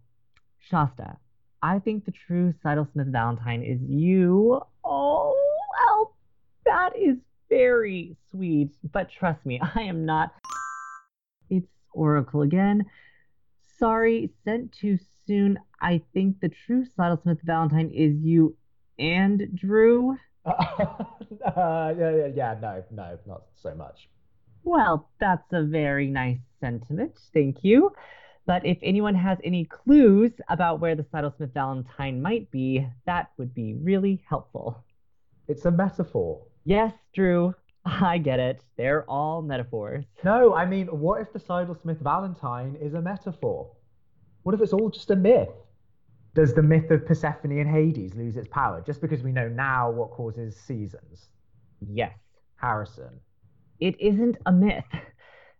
Shasta, 0.58 1.18
I 1.62 1.78
think 1.78 2.06
the 2.06 2.12
true 2.12 2.54
Seidel 2.62 2.88
Smith 2.90 3.08
Valentine 3.08 3.62
is 3.62 3.78
you. 3.82 4.62
Oh, 4.82 5.36
well, 5.76 6.16
that 6.64 6.96
is 6.96 7.18
very 7.50 8.16
sweet, 8.30 8.70
but 8.92 9.10
trust 9.10 9.44
me, 9.44 9.60
I 9.74 9.82
am 9.82 10.06
not. 10.06 10.32
It's 11.50 11.68
Oracle 11.92 12.42
again. 12.42 12.86
Sorry, 13.78 14.30
sent 14.44 14.72
too 14.72 14.98
soon. 15.26 15.58
I 15.82 16.00
think 16.14 16.40
the 16.40 16.50
true 16.66 16.84
Seidel 16.96 17.20
Smith 17.22 17.38
Valentine 17.44 17.90
is 17.90 18.14
you 18.22 18.56
and 18.98 19.48
Drew. 19.54 20.16
uh, 20.46 20.54
yeah, 21.46 21.94
yeah, 21.94 22.26
yeah, 22.34 22.56
no, 22.60 22.84
no, 22.90 23.18
not 23.26 23.42
so 23.56 23.74
much. 23.74 24.08
Well, 24.62 25.08
that's 25.18 25.52
a 25.52 25.62
very 25.62 26.06
nice 26.06 26.38
sentiment. 26.60 27.18
Thank 27.32 27.64
you. 27.64 27.92
But 28.46 28.66
if 28.66 28.78
anyone 28.82 29.14
has 29.14 29.38
any 29.44 29.64
clues 29.64 30.32
about 30.48 30.80
where 30.80 30.94
the 30.94 31.06
Seidel 31.10 31.32
Smith 31.36 31.54
Valentine 31.54 32.20
might 32.20 32.50
be, 32.50 32.86
that 33.06 33.30
would 33.38 33.54
be 33.54 33.74
really 33.74 34.22
helpful. 34.28 34.82
It's 35.48 35.64
a 35.64 35.70
metaphor. 35.70 36.42
Yes, 36.64 36.92
Drew, 37.14 37.54
I 37.84 38.18
get 38.18 38.38
it. 38.40 38.62
They're 38.76 39.04
all 39.08 39.42
metaphors. 39.42 40.04
No, 40.24 40.54
I 40.54 40.66
mean, 40.66 40.86
what 40.88 41.20
if 41.20 41.32
the 41.32 41.38
Seidel 41.40 41.74
Smith 41.80 41.98
Valentine 42.00 42.76
is 42.80 42.94
a 42.94 43.00
metaphor? 43.00 43.70
What 44.42 44.54
if 44.54 44.60
it's 44.60 44.72
all 44.72 44.90
just 44.90 45.10
a 45.10 45.16
myth? 45.16 45.48
Does 46.34 46.54
the 46.54 46.62
myth 46.62 46.90
of 46.90 47.06
Persephone 47.06 47.58
and 47.58 47.68
Hades 47.68 48.14
lose 48.14 48.36
its 48.36 48.48
power 48.48 48.82
just 48.86 49.00
because 49.00 49.22
we 49.22 49.32
know 49.32 49.48
now 49.48 49.90
what 49.90 50.10
causes 50.12 50.56
seasons? 50.56 51.28
Yes, 51.80 52.16
Harrison. 52.56 53.20
it 53.80 54.00
isn't 54.00 54.36
a 54.46 54.52
myth. 54.52 54.84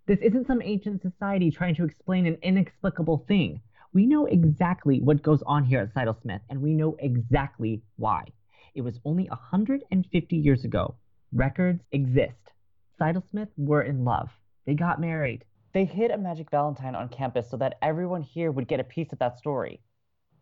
This 0.07 0.19
isn't 0.23 0.49
some 0.49 0.61
ancient 0.62 1.02
society 1.02 1.52
trying 1.52 1.76
to 1.76 1.85
explain 1.85 2.26
an 2.26 2.37
inexplicable 2.42 3.25
thing. 3.28 3.61
We 3.92 4.07
know 4.07 4.26
exactly 4.26 5.00
what 5.00 5.23
goes 5.23 5.40
on 5.47 5.62
here 5.62 5.80
at 5.80 5.92
Seidel 5.95 6.19
Smith, 6.21 6.40
and 6.50 6.61
we 6.61 6.75
know 6.75 6.97
exactly 6.99 7.83
why. 7.97 8.25
It 8.75 8.83
was 8.83 9.00
only 9.05 9.29
150 9.29 10.37
years 10.37 10.65
ago. 10.65 10.95
Records 11.33 11.83
exist. 11.93 12.53
Seidel 12.99 13.25
Smith 13.31 13.49
were 13.57 13.83
in 13.83 14.05
love. 14.05 14.29
They 14.67 14.75
got 14.75 15.00
married. 15.00 15.45
They 15.73 15.85
hid 15.85 16.11
a 16.11 16.19
magic 16.19 16.50
valentine 16.50 16.95
on 16.95 17.09
campus 17.09 17.49
so 17.49 17.57
that 17.59 17.79
everyone 17.83 18.23
here 18.23 18.50
would 18.50 18.69
get 18.69 18.81
a 18.81 18.85
piece 18.85 19.12
of 19.12 19.19
that 19.21 19.39
story. 19.39 19.81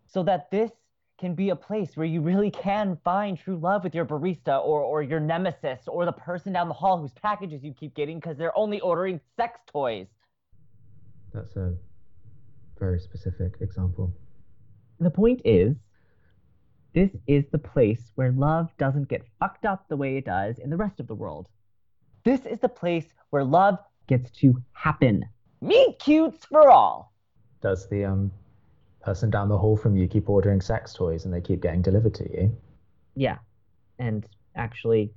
So 0.06 0.22
that 0.24 0.50
this 0.50 0.70
can 1.18 1.34
be 1.34 1.50
a 1.50 1.56
place 1.56 1.96
where 1.96 2.06
you 2.06 2.20
really 2.20 2.50
can 2.50 2.96
find 3.04 3.38
true 3.38 3.58
love 3.58 3.84
with 3.84 3.94
your 3.94 4.06
barista 4.06 4.64
or, 4.64 4.80
or 4.80 5.02
your 5.02 5.20
nemesis 5.20 5.80
or 5.86 6.04
the 6.04 6.12
person 6.12 6.52
down 6.52 6.68
the 6.68 6.74
hall 6.74 6.98
whose 6.98 7.12
packages 7.12 7.62
you 7.62 7.74
keep 7.74 7.94
getting 7.94 8.18
because 8.18 8.36
they're 8.38 8.56
only 8.56 8.80
ordering 8.80 9.20
sex 9.36 9.60
toys. 9.66 10.06
That's 11.34 11.56
a 11.56 11.74
very 12.78 13.00
specific 13.00 13.54
example. 13.60 14.14
The 15.00 15.10
point 15.10 15.42
is, 15.44 15.76
this 16.98 17.10
is 17.28 17.44
the 17.52 17.58
place 17.58 18.10
where 18.16 18.32
love 18.32 18.76
doesn't 18.76 19.08
get 19.08 19.22
fucked 19.38 19.64
up 19.64 19.86
the 19.88 19.96
way 19.96 20.16
it 20.16 20.24
does 20.24 20.58
in 20.58 20.68
the 20.68 20.76
rest 20.76 20.98
of 20.98 21.06
the 21.06 21.14
world. 21.14 21.46
This 22.24 22.44
is 22.44 22.58
the 22.58 22.68
place 22.68 23.06
where 23.30 23.44
love 23.44 23.78
Gets 24.08 24.30
to 24.40 24.60
happen. 24.72 25.24
meet 25.60 25.98
cutes 26.00 26.44
for 26.46 26.68
all. 26.70 27.12
Does 27.62 27.88
the 27.88 28.04
um 28.04 28.32
person 29.00 29.30
down 29.30 29.48
the 29.48 29.56
hall 29.58 29.76
from 29.76 29.96
you 29.96 30.08
keep 30.08 30.28
ordering 30.28 30.60
sex 30.60 30.92
toys 30.92 31.24
and 31.24 31.32
they 31.32 31.40
keep 31.40 31.60
getting 31.62 31.82
delivered 31.82 32.14
to 32.14 32.24
you? 32.32 32.56
Yeah. 33.14 33.38
And 34.00 34.26
actually, 34.56 35.12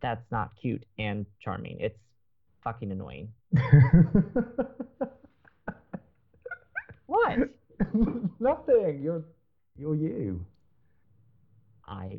that's 0.00 0.28
not 0.32 0.50
cute 0.60 0.84
and 0.98 1.26
charming. 1.38 1.78
It's 1.78 2.00
fucking 2.64 2.90
annoying. 2.90 3.28
What? 7.06 7.50
Nothing. 8.40 9.00
You're 9.00 9.22
you're 9.78 9.94
you. 9.94 10.44
I 11.86 12.18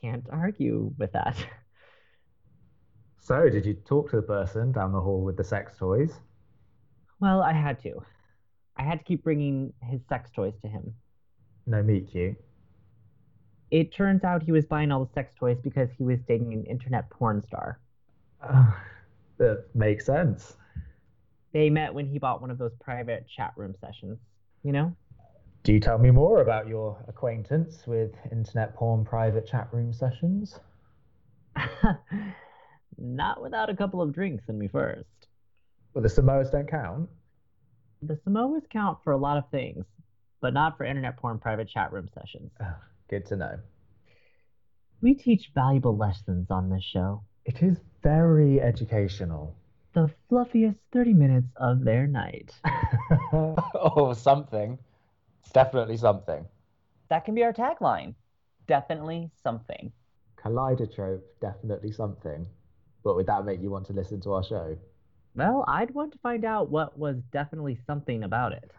can't 0.00 0.26
argue 0.30 0.92
with 0.98 1.12
that. 1.12 1.36
So, 3.20 3.50
did 3.50 3.66
you 3.66 3.74
talk 3.74 4.08
to 4.10 4.16
the 4.16 4.22
person 4.22 4.72
down 4.72 4.90
the 4.90 5.00
hall 5.00 5.22
with 5.22 5.36
the 5.36 5.44
sex 5.44 5.76
toys? 5.76 6.14
Well, 7.20 7.42
I 7.42 7.52
had 7.52 7.78
to. 7.82 8.02
I 8.78 8.84
had 8.84 9.00
to 9.00 9.04
keep 9.04 9.22
bringing 9.22 9.74
his 9.82 10.00
sex 10.08 10.30
toys 10.30 10.54
to 10.62 10.68
him. 10.68 10.94
No 11.66 11.82
meet 11.82 12.10
cute. 12.10 12.36
It 13.70 13.92
turns 13.92 14.24
out 14.24 14.42
he 14.42 14.52
was 14.52 14.64
buying 14.64 14.90
all 14.90 15.04
the 15.04 15.12
sex 15.12 15.34
toys 15.38 15.58
because 15.62 15.90
he 15.98 16.04
was 16.04 16.20
dating 16.26 16.54
an 16.54 16.64
internet 16.64 17.10
porn 17.10 17.42
star. 17.42 17.80
Uh, 18.42 18.70
that 19.36 19.66
makes 19.74 20.06
sense. 20.06 20.56
They 21.52 21.68
met 21.68 21.92
when 21.92 22.06
he 22.06 22.18
bought 22.18 22.40
one 22.40 22.50
of 22.50 22.56
those 22.56 22.72
private 22.80 23.26
chat 23.28 23.52
room 23.56 23.74
sessions, 23.78 24.18
you 24.62 24.72
know? 24.72 24.96
Do 25.62 25.72
you 25.72 25.80
tell 25.80 25.98
me 25.98 26.10
more 26.10 26.40
about 26.40 26.66
your 26.68 26.96
acquaintance 27.08 27.86
with 27.86 28.12
internet 28.30 28.74
porn 28.74 29.04
private 29.04 29.46
chat 29.46 29.68
room 29.72 29.92
sessions? 29.92 30.58
Not 32.98 33.42
without 33.42 33.68
a 33.68 33.76
couple 33.76 34.00
of 34.00 34.14
drinks 34.14 34.44
in 34.48 34.58
me 34.58 34.68
first. 34.68 35.06
Well, 35.92 36.02
the 36.02 36.08
Samoas 36.08 36.50
don't 36.50 36.68
count. 36.68 37.08
The 38.02 38.18
Samoas 38.26 38.62
count 38.70 38.98
for 39.04 39.12
a 39.12 39.16
lot 39.16 39.36
of 39.36 39.50
things, 39.50 39.84
but 40.40 40.54
not 40.54 40.76
for 40.76 40.84
internet 40.84 41.16
porn 41.16 41.38
private 41.38 41.68
chat 41.68 41.92
room 41.92 42.08
sessions. 42.14 42.50
Ah, 42.60 42.78
Good 43.08 43.26
to 43.26 43.36
know. 43.36 43.58
We 45.00 45.14
teach 45.14 45.50
valuable 45.54 45.96
lessons 45.96 46.50
on 46.50 46.70
this 46.70 46.84
show. 46.84 47.22
It 47.44 47.62
is 47.62 47.78
very 48.02 48.60
educational. 48.60 49.54
The 49.94 50.10
fluffiest 50.28 50.78
30 50.92 51.14
minutes 51.14 51.48
of 51.56 51.84
their 51.84 52.06
night. 52.06 52.52
oh, 53.32 54.12
something. 54.16 54.78
It's 55.48 55.54
definitely 55.54 55.96
something. 55.96 56.44
That 57.08 57.24
can 57.24 57.34
be 57.34 57.42
our 57.42 57.54
tagline. 57.54 58.14
Definitely 58.66 59.30
something. 59.42 59.90
Kaleidotrope, 60.36 61.22
definitely 61.40 61.90
something. 61.90 62.46
But 63.02 63.16
would 63.16 63.24
that 63.28 63.46
make 63.46 63.62
you 63.62 63.70
want 63.70 63.86
to 63.86 63.94
listen 63.94 64.20
to 64.20 64.34
our 64.34 64.44
show? 64.44 64.76
Well, 65.34 65.64
I'd 65.66 65.94
want 65.94 66.12
to 66.12 66.18
find 66.18 66.44
out 66.44 66.68
what 66.68 66.98
was 66.98 67.16
definitely 67.32 67.78
something 67.86 68.24
about 68.24 68.52
it. 68.52 68.70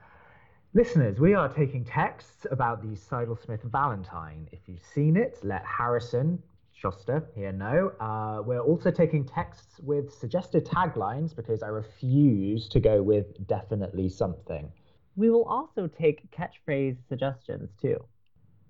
Listeners, 0.76 1.20
we 1.20 1.34
are 1.34 1.50
taking 1.50 1.84
texts 1.84 2.46
about 2.52 2.88
the 2.88 2.96
Seidel 2.96 3.36
Smith 3.36 3.64
Valentine. 3.64 4.48
If 4.52 4.60
you've 4.68 4.86
seen 4.94 5.18
it, 5.18 5.40
let 5.42 5.66
Harrison, 5.66 6.40
Schuster 6.72 7.28
here 7.34 7.52
know. 7.52 7.94
Uh, 8.00 8.44
we're 8.46 8.62
also 8.62 8.92
taking 8.92 9.26
texts 9.26 9.80
with 9.80 10.14
suggested 10.14 10.68
taglines 10.68 11.36
because 11.36 11.64
I 11.64 11.70
refuse 11.70 12.70
to 12.70 12.80
go 12.80 13.02
with 13.02 13.48
definitely 13.48 14.08
something. 14.08 14.72
We 15.20 15.30
will 15.30 15.44
also 15.44 15.88
take 15.88 16.32
catchphrase 16.32 16.96
suggestions 17.10 17.70
too. 17.82 17.98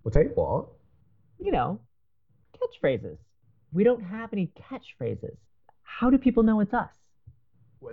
We'll 0.04 0.12
take 0.12 0.36
what? 0.36 0.66
You 1.38 1.52
know, 1.52 1.80
catchphrases. 2.58 3.20
We 3.72 3.84
don't 3.84 4.02
have 4.02 4.34
any 4.34 4.52
catchphrases. 4.60 5.38
How 5.84 6.10
do 6.10 6.18
people 6.18 6.42
know 6.42 6.60
it's 6.60 6.74
us? 6.74 6.90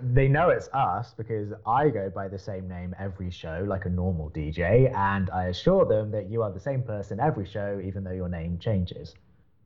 They 0.01 0.27
know 0.27 0.49
it's 0.49 0.69
us 0.73 1.13
because 1.15 1.53
I 1.67 1.89
go 1.89 2.09
by 2.09 2.29
the 2.29 2.39
same 2.39 2.67
name 2.67 2.95
every 2.97 3.29
show, 3.29 3.63
like 3.67 3.85
a 3.85 3.89
normal 3.89 4.31
DJ, 4.31 4.91
and 4.91 5.29
I 5.29 5.49
assure 5.49 5.85
them 5.85 6.09
that 6.09 6.27
you 6.31 6.41
are 6.41 6.51
the 6.51 6.59
same 6.59 6.81
person 6.81 7.19
every 7.19 7.45
show, 7.45 7.79
even 7.85 8.03
though 8.03 8.11
your 8.11 8.27
name 8.27 8.57
changes. 8.57 9.13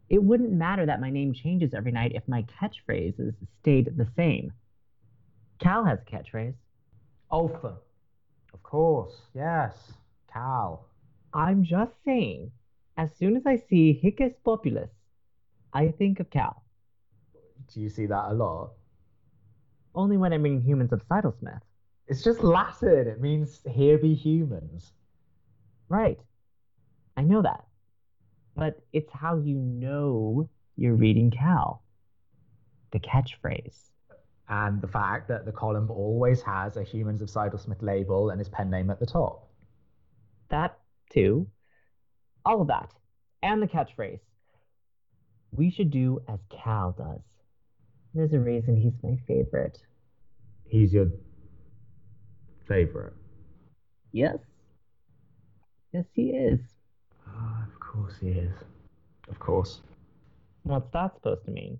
It 0.10 0.22
wouldn't 0.22 0.52
matter 0.52 0.86
that 0.86 1.00
my 1.00 1.12
name 1.12 1.34
changes 1.34 1.74
every 1.74 1.94
night 1.94 2.12
if 2.14 2.28
my 2.28 2.44
catchphrases 2.60 3.36
stayed 3.62 3.94
the 3.96 4.08
same. 4.18 4.52
Cal 5.60 5.86
has 5.86 6.00
a 6.06 6.12
catchphrase. 6.12 6.56
Alpha. 7.32 7.78
Of 8.54 8.64
course, 8.64 9.22
yes. 9.34 9.94
Cal. 10.32 10.88
I'm 11.34 11.64
just 11.64 11.94
saying, 12.06 12.52
as 12.98 13.10
soon 13.16 13.38
as 13.38 13.46
I 13.46 13.58
see 13.58 14.00
Hicus 14.04 14.34
Populus, 14.44 14.90
I 15.74 15.90
think 15.90 16.20
of 16.20 16.30
Cal. 16.30 16.64
Do 17.74 17.80
you 17.80 17.90
see 17.90 18.06
that 18.08 18.32
a 18.32 18.34
lot? 18.34 18.72
Only 19.96 20.18
when 20.18 20.34
I 20.34 20.38
mean 20.38 20.62
humans 20.62 20.92
of 20.92 21.06
Seidelsmith. 21.08 21.62
It's 22.08 22.24
just 22.24 22.44
Latin. 22.44 23.08
It 23.08 23.22
means 23.22 23.62
here 23.70 23.98
be 23.98 24.14
humans. 24.14 24.92
Right. 25.88 26.20
I 27.16 27.22
know 27.22 27.42
that. 27.42 27.66
But 28.56 28.82
it's 28.92 29.12
how 29.14 29.38
you 29.38 29.58
know 29.58 30.50
you're 30.76 30.96
reading 30.96 31.32
Cal. 31.32 31.84
The 32.92 33.00
catchphrase. 33.00 33.91
And 34.52 34.82
the 34.82 34.88
fact 34.88 35.30
that 35.30 35.46
the 35.46 35.52
column 35.54 35.90
always 35.90 36.42
has 36.42 36.76
a 36.76 36.84
Humans 36.84 37.22
of 37.22 37.30
Seidelsmith 37.30 37.82
label 37.82 38.32
and 38.32 38.38
his 38.38 38.50
pen 38.50 38.70
name 38.70 38.90
at 38.90 39.00
the 39.00 39.06
top. 39.06 39.48
That, 40.50 40.78
too. 41.10 41.48
All 42.46 42.62
of 42.62 42.68
that. 42.68 42.92
And 43.42 43.64
the 43.64 43.68
catchphrase. 43.68 44.20
We 45.54 45.72
should 45.72 45.90
do 45.90 46.22
as 46.28 46.40
Cal 46.50 46.92
does. 46.92 47.22
There's 48.14 48.34
a 48.34 48.40
reason 48.40 48.76
he's 48.76 49.02
my 49.02 49.18
favorite. 49.26 49.78
He's 50.66 50.92
your 50.92 51.08
favorite. 52.68 53.14
Yes. 54.12 54.38
Yes, 55.94 56.06
he 56.12 56.32
is. 56.32 56.60
Ah, 57.26 57.68
of 57.74 57.80
course 57.80 58.16
he 58.20 58.32
is. 58.32 58.54
Of 59.30 59.40
course. 59.40 59.80
What's 60.64 60.92
that 60.92 61.16
supposed 61.16 61.46
to 61.46 61.52
mean? 61.52 61.80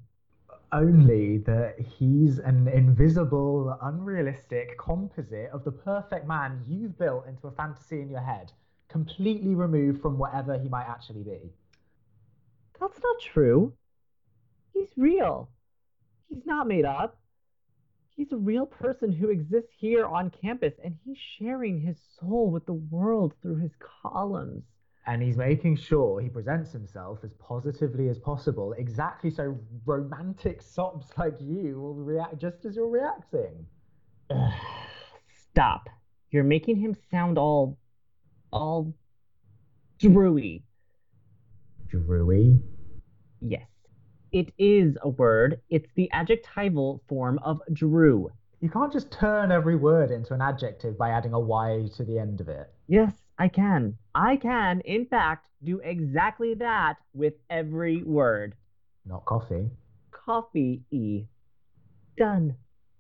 Only 0.74 1.40
that 1.40 1.80
he's 1.80 2.40
an 2.40 2.70
invisible, 2.70 3.78
unrealistic 3.82 4.78
composite 4.78 5.50
of 5.52 5.66
the 5.66 5.72
perfect 5.72 6.26
man 6.26 6.64
you've 6.66 6.98
built 6.98 7.28
into 7.28 7.48
a 7.48 7.52
fantasy 7.52 8.02
in 8.02 8.10
your 8.10 8.22
head, 8.22 8.54
completely 8.88 9.54
removed 9.54 10.02
from 10.02 10.18
whatever 10.18 10.58
he 10.58 10.70
might 10.70 10.88
actually 10.88 11.24
be. 11.24 11.52
That's 12.80 13.00
not 13.04 13.20
true. 13.20 13.74
He's 14.74 14.88
real. 14.96 15.50
He's 16.30 16.46
not 16.46 16.68
made 16.68 16.86
up. 16.86 17.20
He's 18.16 18.32
a 18.32 18.38
real 18.38 18.66
person 18.66 19.12
who 19.12 19.30
exists 19.30 19.72
here 19.78 20.06
on 20.06 20.32
campus, 20.42 20.74
and 20.84 20.96
he's 21.04 21.18
sharing 21.38 21.82
his 21.82 21.98
soul 22.20 22.50
with 22.50 22.66
the 22.66 22.74
world 22.74 23.34
through 23.42 23.58
his 23.58 23.72
columns. 24.04 24.64
And 25.08 25.22
he's 25.22 25.36
making 25.36 25.78
sure 25.78 26.22
he 26.22 26.30
presents 26.30 26.72
himself 26.72 27.20
as 27.24 27.34
positively 27.34 28.08
as 28.10 28.20
possible, 28.20 28.74
exactly 28.74 29.32
so 29.32 29.58
romantic 29.86 30.62
sops 30.62 31.08
like 31.18 31.36
you 31.40 31.80
will 31.80 31.96
react 31.96 32.38
just 32.38 32.66
as 32.66 32.76
you're 32.76 32.88
reacting. 32.88 33.66
Ugh, 34.30 34.54
stop. 35.50 35.90
You're 36.30 36.44
making 36.44 36.78
him 36.78 36.96
sound 37.10 37.38
all. 37.38 37.78
all. 38.54 38.94
drewy. 40.00 40.62
Drewy? 41.92 42.62
Yes. 43.42 43.68
It 44.32 44.54
is 44.58 44.98
a 45.02 45.10
word. 45.10 45.60
It's 45.70 45.90
the 45.96 46.10
adjectival 46.14 47.04
form 47.10 47.40
of 47.44 47.60
drew. 47.74 48.30
You 48.62 48.70
can't 48.70 48.94
just 48.94 49.12
turn 49.12 49.52
every 49.52 49.76
word 49.76 50.12
into 50.12 50.34
an 50.34 50.42
adjective 50.42 50.98
by 50.98 51.10
adding 51.10 51.34
a 51.34 51.40
Y 51.40 51.90
to 51.96 52.06
the 52.06 52.20
end 52.20 52.40
of 52.40 52.48
it. 52.48 52.72
Yes, 52.88 53.12
I 53.40 53.48
can. 53.48 53.98
I 54.14 54.36
can, 54.36 54.82
in 54.82 55.06
fact, 55.06 55.48
do 55.64 55.80
exactly 55.80 56.54
that 56.56 56.96
with 57.14 57.34
every 57.50 58.04
word. 58.04 58.56
Not 59.06 59.26
coffee. 59.26 59.70
Coffee 60.12 60.82
e. 60.92 61.26
Done. 62.18 62.56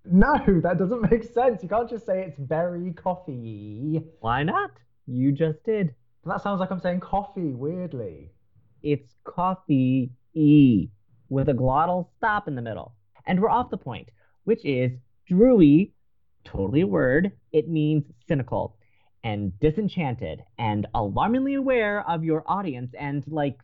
No, 0.06 0.34
that 0.64 0.78
doesn't 0.78 1.12
make 1.12 1.24
sense. 1.24 1.62
You 1.62 1.70
can't 1.70 1.90
just 1.90 2.06
say 2.06 2.24
it's 2.24 2.40
very 2.40 2.94
coffee. 2.94 4.02
Why 4.20 4.44
not? 4.44 4.72
You 5.06 5.32
just 5.32 5.64
did. 5.64 5.94
That 6.26 6.42
sounds 6.42 6.60
like 6.60 6.72
I'm 6.72 6.80
saying 6.80 7.02
coffee 7.02 7.54
weirdly. 7.54 8.32
It's 8.82 9.16
coffee 9.24 10.12
e 10.34 10.90
with 11.30 11.50
a 11.50 11.54
glottal 11.54 12.08
stop 12.18 12.48
in 12.48 12.56
the 12.56 12.62
middle. 12.62 12.96
And 13.26 13.40
we're 13.40 13.50
off 13.50 13.70
the 13.70 13.78
point, 13.78 14.10
which 14.46 14.66
is 14.66 14.92
drewy, 15.30 15.92
totally 16.44 16.82
a 16.82 16.88
word. 16.88 17.32
It 17.52 17.70
means 17.70 18.06
cynical 18.28 18.78
and 19.24 19.58
disenchanted 19.60 20.44
and 20.58 20.88
alarmingly 20.94 21.56
aware 21.56 22.08
of 22.10 22.24
your 22.24 22.44
audience 22.48 22.94
and 23.00 23.24
like 23.28 23.58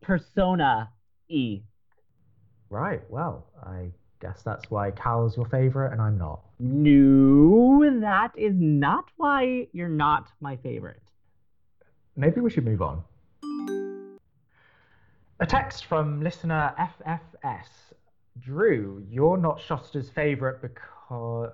persona 0.00 0.90
e. 1.28 1.62
Right, 2.70 3.02
well, 3.10 3.46
I 3.62 3.90
guess 4.20 4.42
that's 4.42 4.70
why 4.70 4.90
Cal's 4.90 5.36
your 5.36 5.46
favorite 5.46 5.92
and 5.92 6.00
I'm 6.00 6.18
not. 6.18 6.40
No, 6.58 8.00
that 8.00 8.32
is 8.36 8.54
not 8.56 9.04
why 9.16 9.68
you're 9.72 9.88
not 9.88 10.28
my 10.40 10.56
favorite. 10.56 11.02
Maybe 12.16 12.40
we 12.40 12.50
should 12.50 12.64
move 12.64 12.80
on. 12.80 13.02
A 15.38 15.46
text 15.46 15.84
from 15.84 16.22
listener 16.22 16.74
FFS. 16.78 17.66
Drew, 18.40 19.04
you're 19.08 19.36
not 19.36 19.60
Shosta's 19.60 20.08
favorite 20.08 20.62
because. 20.62 21.52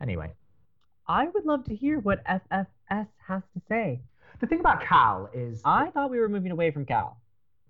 Anyway. 0.00 0.32
I 1.06 1.28
would 1.28 1.44
love 1.44 1.64
to 1.66 1.74
hear 1.74 1.98
what 1.98 2.24
FFS 2.24 3.08
has 3.26 3.42
to 3.52 3.62
say. 3.68 4.00
The 4.40 4.46
thing 4.46 4.60
about 4.60 4.82
Cal 4.82 5.28
is. 5.34 5.60
I 5.64 5.90
thought 5.90 6.10
we 6.10 6.18
were 6.18 6.30
moving 6.30 6.50
away 6.50 6.70
from 6.70 6.86
Cal. 6.86 7.20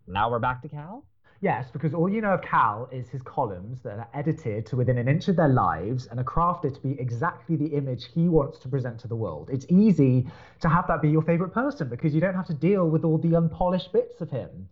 Now 0.07 0.31
we're 0.31 0.39
back 0.39 0.63
to 0.63 0.69
Cal? 0.69 1.05
Yes, 1.41 1.69
because 1.73 1.95
all 1.95 2.09
you 2.09 2.21
know 2.21 2.35
of 2.35 2.43
Cal 2.43 2.89
is 2.93 3.09
his 3.09 3.23
columns 3.23 3.83
that 3.83 3.99
are 3.99 4.09
edited 4.15 4.67
to 4.67 4.77
within 4.77 4.99
an 4.99 5.09
inch 5.09 5.27
of 5.29 5.37
their 5.37 5.49
lives 5.49 6.07
and 6.07 6.21
are 6.21 6.25
crafted 6.25 6.75
to 6.75 6.81
be 6.81 6.99
exactly 7.01 7.57
the 7.57 7.67
image 7.67 8.07
he 8.15 8.29
wants 8.29 8.59
to 8.61 8.69
present 8.69 9.01
to 9.01 9.09
the 9.09 9.17
world. 9.17 9.51
It's 9.53 9.67
easy 9.69 10.27
to 10.61 10.69
have 10.69 10.87
that 10.87 11.03
be 11.03 11.11
your 11.11 11.23
favorite 11.23 11.53
person 11.53 11.89
because 11.89 12.15
you 12.15 12.21
don't 12.21 12.35
have 12.35 12.47
to 12.47 12.55
deal 12.55 12.89
with 12.89 13.05
all 13.05 13.19
the 13.19 13.35
unpolished 13.35 13.93
bits 13.93 14.21
of 14.21 14.31
him. 14.31 14.69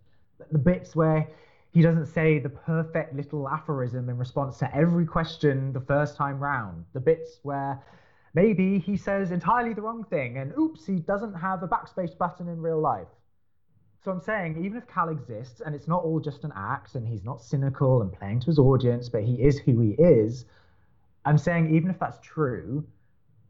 The 0.52 0.58
bits 0.58 0.94
where 0.94 1.28
he 1.72 1.82
doesn't 1.82 2.06
say 2.06 2.38
the 2.38 2.48
perfect 2.48 3.14
little 3.14 3.48
aphorism 3.48 4.08
in 4.08 4.16
response 4.16 4.58
to 4.58 4.74
every 4.74 5.04
question 5.04 5.72
the 5.72 5.80
first 5.80 6.16
time 6.16 6.38
round. 6.38 6.84
The 6.92 7.00
bits 7.00 7.40
where 7.42 7.82
maybe 8.34 8.78
he 8.78 8.96
says 8.96 9.30
entirely 9.30 9.74
the 9.74 9.82
wrong 9.82 10.04
thing 10.04 10.38
and 10.38 10.52
oops, 10.58 10.86
he 10.86 10.96
doesn't 11.00 11.34
have 11.34 11.62
a 11.62 11.68
backspace 11.68 12.16
button 12.16 12.48
in 12.48 12.60
real 12.60 12.80
life. 12.80 13.08
So 14.04 14.10
I'm 14.10 14.20
saying, 14.20 14.64
even 14.64 14.78
if 14.78 14.88
Cal 14.88 15.10
exists 15.10 15.60
and 15.64 15.74
it's 15.74 15.86
not 15.86 16.02
all 16.02 16.18
just 16.18 16.42
an 16.42 16.52
act 16.56 16.96
and 16.96 17.06
he's 17.06 17.22
not 17.22 17.40
cynical 17.40 18.02
and 18.02 18.12
playing 18.12 18.40
to 18.40 18.46
his 18.46 18.58
audience, 18.58 19.08
but 19.08 19.22
he 19.22 19.34
is 19.34 19.58
who 19.58 19.80
he 19.80 19.90
is, 19.92 20.44
I'm 21.24 21.38
saying, 21.38 21.74
even 21.74 21.88
if 21.88 22.00
that's 22.00 22.18
true, 22.20 22.84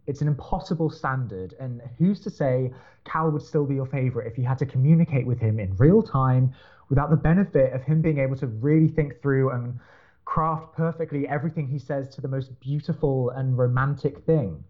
it's 0.07 0.21
an 0.21 0.29
impossible 0.29 0.91
standard. 0.91 1.55
And 1.59 1.81
who's 1.99 2.21
to 2.21 2.31
say 2.31 2.71
Cal 3.05 3.31
would 3.31 3.41
still 3.41 3.65
be 3.65 3.77
your 3.77 3.87
favorite 3.87 4.27
if 4.31 4.37
you 4.37 4.45
had 4.45 4.59
to 4.59 4.67
communicate 4.67 5.27
with 5.27 5.39
him 5.39 5.59
in 5.59 5.75
real 5.77 6.03
time 6.03 6.53
without 6.91 7.09
the 7.09 7.17
benefit 7.17 7.73
of 7.73 7.83
him 7.83 8.03
being 8.03 8.19
able 8.19 8.37
to 8.37 8.47
really 8.47 8.89
think 8.89 9.23
through 9.23 9.51
and 9.53 9.79
craft 10.27 10.75
perfectly 10.75 11.27
everything 11.29 11.67
he 11.67 11.79
says 11.79 12.09
to 12.11 12.21
the 12.21 12.29
most 12.29 12.61
beautiful 12.61 13.31
and 13.31 13.57
romantic 13.57 14.19
thing? 14.27 14.63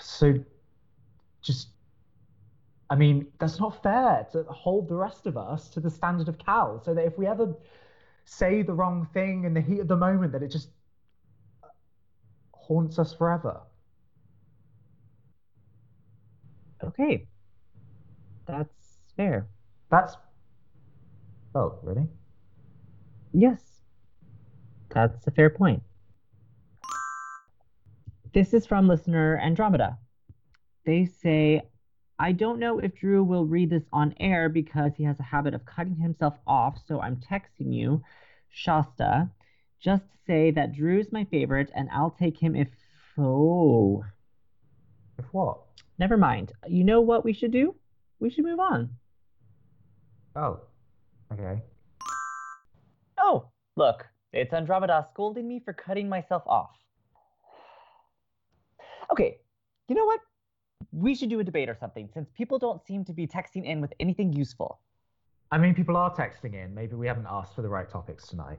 So 0.00 0.34
just 1.42 1.68
I 2.90 2.96
mean, 2.96 3.26
that's 3.38 3.58
not 3.58 3.82
fair 3.82 4.26
to 4.32 4.44
hold 4.44 4.88
the 4.88 4.94
rest 4.94 5.26
of 5.26 5.36
us 5.36 5.68
to 5.70 5.80
the 5.80 5.90
standard 5.90 6.28
of 6.28 6.38
Cal, 6.38 6.82
so 6.84 6.94
that 6.94 7.04
if 7.04 7.16
we 7.18 7.26
ever 7.26 7.54
say 8.24 8.62
the 8.62 8.72
wrong 8.72 9.08
thing 9.12 9.44
in 9.44 9.54
the 9.54 9.60
heat 9.60 9.80
of 9.80 9.88
the 9.88 9.96
moment, 9.96 10.32
that 10.32 10.42
it 10.42 10.48
just 10.48 10.68
uh, 11.62 11.68
haunts 12.52 12.98
us 12.98 13.14
forever. 13.14 13.60
Okay. 16.82 17.26
That's 18.46 18.98
fair. 19.16 19.46
That's. 19.90 20.16
Oh, 21.54 21.78
really? 21.82 22.06
Yes. 23.32 23.60
That's 24.90 25.26
a 25.26 25.30
fair 25.30 25.50
point. 25.50 25.82
This 28.34 28.52
is 28.52 28.66
from 28.66 28.88
listener 28.88 29.38
Andromeda. 29.40 29.96
They 30.84 31.04
say, 31.04 31.62
I 32.18 32.32
don't 32.32 32.58
know 32.58 32.80
if 32.80 32.96
Drew 32.96 33.22
will 33.22 33.46
read 33.46 33.70
this 33.70 33.84
on 33.92 34.12
air 34.18 34.48
because 34.48 34.90
he 34.96 35.04
has 35.04 35.20
a 35.20 35.22
habit 35.22 35.54
of 35.54 35.64
cutting 35.64 35.94
himself 35.94 36.34
off, 36.44 36.76
so 36.84 37.00
I'm 37.00 37.20
texting 37.30 37.72
you, 37.72 38.02
Shasta, 38.50 39.30
just 39.80 40.02
to 40.10 40.16
say 40.26 40.50
that 40.50 40.72
Drew's 40.72 41.12
my 41.12 41.22
favorite 41.26 41.70
and 41.76 41.88
I'll 41.92 42.10
take 42.10 42.36
him 42.36 42.56
if. 42.56 42.66
Oh. 43.16 44.04
If 45.16 45.26
what? 45.30 45.60
Never 46.00 46.16
mind. 46.16 46.50
You 46.66 46.82
know 46.82 47.02
what 47.02 47.24
we 47.24 47.34
should 47.34 47.52
do? 47.52 47.76
We 48.18 48.30
should 48.30 48.44
move 48.44 48.58
on. 48.58 48.90
Oh, 50.34 50.58
okay. 51.32 51.62
Oh, 53.16 53.46
look, 53.76 54.08
it's 54.32 54.52
Andromeda 54.52 55.06
scolding 55.12 55.46
me 55.46 55.62
for 55.64 55.72
cutting 55.72 56.08
myself 56.08 56.42
off. 56.48 56.72
Okay, 59.14 59.38
you 59.88 59.94
know 59.94 60.04
what? 60.04 60.20
we 60.92 61.14
should 61.14 61.28
do 61.28 61.40
a 61.40 61.44
debate 61.44 61.68
or 61.68 61.76
something 61.78 62.08
since 62.12 62.28
people 62.36 62.58
don't 62.58 62.84
seem 62.86 63.04
to 63.04 63.12
be 63.12 63.26
texting 63.26 63.64
in 63.64 63.80
with 63.80 63.92
anything 64.00 64.32
useful. 64.32 64.80
I 65.50 65.58
mean, 65.58 65.74
people 65.74 65.96
are 65.96 66.14
texting 66.14 66.54
in. 66.54 66.74
Maybe 66.74 66.94
we 66.94 67.06
haven't 67.06 67.26
asked 67.28 67.54
for 67.54 67.62
the 67.62 67.68
right 67.68 67.88
topics 67.88 68.28
tonight. 68.28 68.58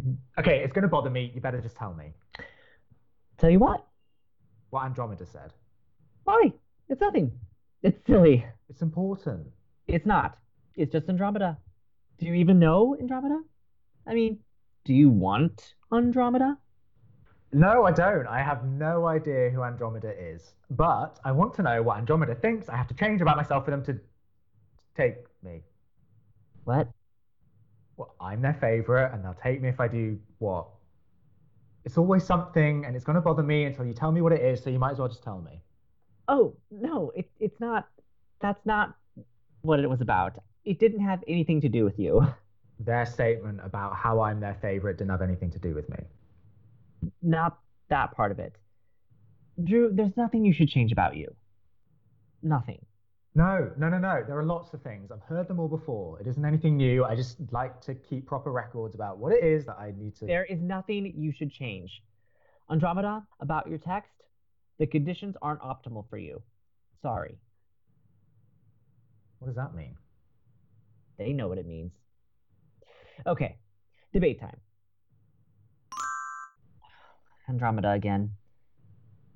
Mm-hmm. 0.00 0.12
Okay, 0.40 0.60
it's 0.60 0.72
going 0.72 0.82
to 0.82 0.88
bother 0.88 1.10
me. 1.10 1.32
You 1.34 1.40
better 1.40 1.60
just 1.60 1.76
tell 1.76 1.94
me. 1.94 2.12
Tell 3.38 3.50
you 3.50 3.58
what? 3.58 3.86
What 4.70 4.84
Andromeda 4.84 5.26
said. 5.26 5.52
Why? 6.24 6.52
It's 6.88 7.00
nothing. 7.00 7.32
It's 7.82 8.04
silly. 8.06 8.44
It's 8.68 8.82
important. 8.82 9.46
It's 9.86 10.06
not. 10.06 10.38
It's 10.76 10.92
just 10.92 11.08
Andromeda. 11.08 11.58
Do 12.18 12.26
you 12.26 12.34
even 12.34 12.58
know 12.58 12.96
Andromeda? 12.98 13.40
I 14.06 14.14
mean, 14.14 14.38
do 14.84 14.94
you 14.94 15.10
want 15.10 15.74
Andromeda? 15.92 16.56
No, 17.54 17.84
I 17.84 17.92
don't. 17.92 18.26
I 18.26 18.42
have 18.42 18.64
no 18.64 19.06
idea 19.06 19.48
who 19.48 19.62
Andromeda 19.62 20.10
is. 20.10 20.54
But 20.70 21.20
I 21.24 21.30
want 21.30 21.54
to 21.54 21.62
know 21.62 21.84
what 21.84 21.98
Andromeda 21.98 22.34
thinks 22.34 22.68
I 22.68 22.76
have 22.76 22.88
to 22.88 22.94
change 22.94 23.20
about 23.20 23.36
myself 23.36 23.64
for 23.64 23.70
them 23.70 23.84
to 23.84 23.96
take 24.96 25.18
me. 25.44 25.62
What? 26.64 26.88
Well, 27.96 28.12
I'm 28.20 28.42
their 28.42 28.54
favorite 28.54 29.12
and 29.14 29.24
they'll 29.24 29.38
take 29.40 29.62
me 29.62 29.68
if 29.68 29.78
I 29.78 29.86
do 29.86 30.18
what? 30.38 30.66
It's 31.84 31.96
always 31.96 32.24
something 32.24 32.86
and 32.86 32.96
it's 32.96 33.04
going 33.04 33.14
to 33.14 33.20
bother 33.20 33.44
me 33.44 33.66
until 33.66 33.86
you 33.86 33.94
tell 33.94 34.10
me 34.10 34.20
what 34.20 34.32
it 34.32 34.42
is, 34.42 34.60
so 34.60 34.68
you 34.68 34.80
might 34.80 34.90
as 34.90 34.98
well 34.98 35.06
just 35.06 35.22
tell 35.22 35.40
me. 35.40 35.62
Oh, 36.26 36.56
no, 36.72 37.12
it, 37.14 37.30
it's 37.38 37.60
not. 37.60 37.86
That's 38.40 38.66
not 38.66 38.96
what 39.62 39.78
it 39.78 39.88
was 39.88 40.00
about. 40.00 40.42
It 40.64 40.80
didn't 40.80 41.04
have 41.04 41.22
anything 41.28 41.60
to 41.60 41.68
do 41.68 41.84
with 41.84 42.00
you. 42.00 42.26
Their 42.80 43.06
statement 43.06 43.60
about 43.62 43.94
how 43.94 44.22
I'm 44.22 44.40
their 44.40 44.54
favorite 44.60 44.98
didn't 44.98 45.12
have 45.12 45.22
anything 45.22 45.52
to 45.52 45.60
do 45.60 45.72
with 45.72 45.88
me. 45.88 45.98
Not 47.22 47.58
that 47.88 48.12
part 48.12 48.32
of 48.32 48.38
it. 48.38 48.54
Drew, 49.62 49.90
there's 49.92 50.16
nothing 50.16 50.44
you 50.44 50.52
should 50.52 50.68
change 50.68 50.92
about 50.92 51.16
you. 51.16 51.34
Nothing. 52.42 52.84
No, 53.36 53.70
no, 53.76 53.88
no, 53.88 53.98
no. 53.98 54.22
There 54.26 54.38
are 54.38 54.44
lots 54.44 54.72
of 54.74 54.82
things. 54.82 55.10
I've 55.10 55.22
heard 55.22 55.48
them 55.48 55.58
all 55.58 55.68
before. 55.68 56.20
It 56.20 56.26
isn't 56.26 56.44
anything 56.44 56.76
new. 56.76 57.04
I 57.04 57.16
just 57.16 57.36
like 57.50 57.80
to 57.82 57.94
keep 57.94 58.26
proper 58.26 58.52
records 58.52 58.94
about 58.94 59.18
what 59.18 59.32
it 59.32 59.42
is 59.42 59.66
that 59.66 59.76
I 59.76 59.92
need 59.96 60.14
to. 60.16 60.26
There 60.26 60.44
is 60.44 60.60
nothing 60.60 61.12
you 61.16 61.32
should 61.32 61.50
change. 61.50 62.02
Andromeda, 62.70 63.24
about 63.40 63.68
your 63.68 63.78
text, 63.78 64.12
the 64.78 64.86
conditions 64.86 65.36
aren't 65.42 65.60
optimal 65.60 66.08
for 66.08 66.16
you. 66.16 66.42
Sorry. 67.02 67.36
What 69.38 69.48
does 69.48 69.56
that 69.56 69.74
mean? 69.74 69.96
They 71.18 71.32
know 71.32 71.48
what 71.48 71.58
it 71.58 71.66
means. 71.66 71.92
Okay, 73.26 73.56
debate 74.12 74.40
time. 74.40 74.56
Andromeda 77.48 77.90
again. 77.92 78.30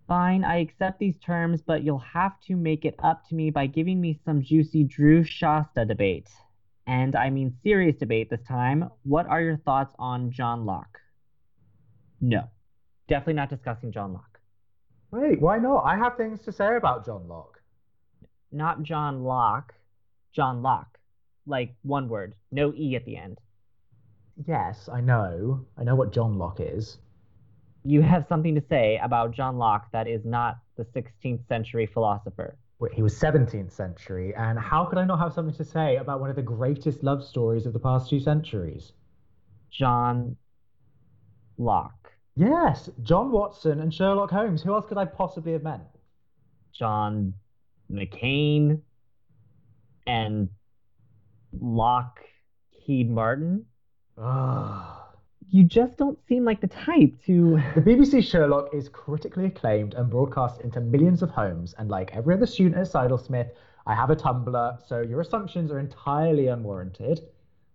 Fine, 0.07 0.43
I 0.43 0.57
accept 0.57 0.99
these 0.99 1.19
terms, 1.19 1.61
but 1.61 1.85
you'll 1.85 1.99
have 1.99 2.41
to 2.47 2.57
make 2.57 2.87
it 2.87 2.95
up 3.03 3.29
to 3.29 3.35
me 3.35 3.51
by 3.51 3.67
giving 3.67 4.01
me 4.01 4.19
some 4.25 4.43
juicy 4.43 4.85
Drew 4.85 5.23
Shasta 5.23 5.85
debate. 5.85 6.31
And 6.87 7.15
I 7.15 7.29
mean 7.29 7.55
serious 7.63 7.97
debate 7.97 8.31
this 8.31 8.43
time. 8.49 8.89
What 9.03 9.27
are 9.27 9.43
your 9.43 9.59
thoughts 9.59 9.95
on 9.99 10.31
John 10.31 10.65
Locke? 10.65 10.99
No, 12.23 12.45
definitely 13.07 13.35
not 13.35 13.51
discussing 13.51 13.93
John 13.93 14.15
Locke. 14.15 14.41
Wait, 15.11 15.41
why 15.41 15.59
not? 15.59 15.83
I 15.85 15.97
have 15.97 16.17
things 16.17 16.41
to 16.45 16.53
say 16.53 16.77
about 16.77 17.05
John 17.05 17.29
Locke. 17.29 17.61
Not 18.51 18.83
John 18.83 19.25
Locke, 19.25 19.75
John 20.33 20.63
Locke. 20.63 20.99
Like 21.47 21.75
one 21.83 22.09
word, 22.09 22.35
no 22.51 22.73
E 22.75 22.97
at 22.97 23.05
the 23.05 23.17
end. 23.17 23.41
Yes, 24.47 24.89
I 24.91 25.01
know. 25.01 25.67
I 25.77 25.85
know 25.85 25.97
what 25.97 26.13
John 26.13 26.39
Locke 26.39 26.61
is. 26.61 26.99
You 27.89 28.03
have 28.03 28.27
something 28.29 28.55
to 28.55 28.61
say 28.69 29.01
about 29.03 29.31
John 29.31 29.57
Locke 29.57 29.91
that 29.93 30.07
is 30.07 30.23
not 30.23 30.59
the 30.77 30.85
16th 30.85 31.49
century 31.49 31.87
philosopher. 31.87 32.59
He 32.93 33.01
was 33.01 33.19
17th 33.19 33.73
century, 33.73 34.35
and 34.37 34.59
how 34.59 34.85
could 34.85 34.99
I 34.99 35.07
not 35.07 35.19
have 35.21 35.33
something 35.33 35.55
to 35.55 35.65
say 35.65 35.97
about 35.97 36.21
one 36.21 36.29
of 36.29 36.37
the 36.37 36.43
greatest 36.43 37.03
love 37.03 37.25
stories 37.25 37.65
of 37.65 37.73
the 37.73 37.79
past 37.79 38.11
two 38.11 38.21
centuries? 38.21 38.93
John 39.71 40.37
Locke. 41.57 42.13
Yes, 42.37 42.91
John 43.03 43.33
Watson 43.33 43.81
and 43.81 43.93
Sherlock 43.93 44.31
Holmes. 44.31 44.61
Who 44.61 44.75
else 44.75 44.85
could 44.87 44.99
I 44.99 45.07
possibly 45.07 45.53
have 45.53 45.63
meant? 45.63 45.83
John 46.75 47.33
McCain 47.91 48.83
and 50.07 50.51
Lockheed 51.59 53.11
Martin. 53.11 53.65
Ugh. 54.19 54.98
You 55.51 55.65
just 55.65 55.97
don't 55.97 56.19
seem 56.29 56.45
like 56.45 56.61
the 56.61 56.67
type 56.67 57.15
to. 57.27 57.61
The 57.75 57.81
BBC 57.81 58.23
Sherlock 58.23 58.75
is 58.75 58.89
critically 58.89 59.47
acclaimed 59.47 59.95
and 59.95 60.11
broadcast 60.11 60.61
into 60.61 60.81
millions 60.81 61.23
of 61.23 61.31
homes, 61.31 61.75
and 61.79 61.89
like 61.89 62.15
every 62.15 62.35
other 62.35 62.47
student 62.47 62.77
at 62.77 62.87
Seidelsmith, 62.89 63.51
I 63.87 63.95
have 63.95 64.11
a 64.11 64.17
Tumblr, 64.17 64.87
so 64.87 65.01
your 65.01 65.23
assumptions 65.23 65.71
are 65.71 65.79
entirely 65.79 66.49
unwarranted. 66.49 67.21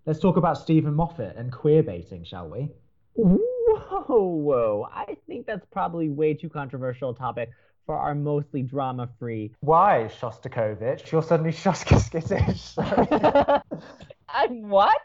Let's 0.06 0.20
talk 0.20 0.38
about 0.38 0.60
Steven 0.60 0.94
Moffat 0.94 1.36
and 1.36 1.52
queer 1.52 1.82
baiting, 1.82 2.24
shall 2.24 2.48
we? 2.50 2.70
Whoa, 3.16 4.06
whoa. 4.08 4.88
I 4.94 5.18
think 5.26 5.48
that's 5.48 5.66
probably 5.72 6.10
way 6.10 6.36
too 6.36 6.50
controversial 6.50 7.10
a 7.12 7.16
topic 7.16 7.50
for 7.88 7.98
our 7.98 8.14
mostly 8.14 8.62
drama 8.62 9.10
free. 9.18 9.52
Why, 9.62 10.10
Shostakovich? 10.20 11.12
You're 11.12 11.24
suddenly 11.24 11.52
Shostakovich. 11.64 12.74
I'm 14.30 14.70
what? 14.70 15.02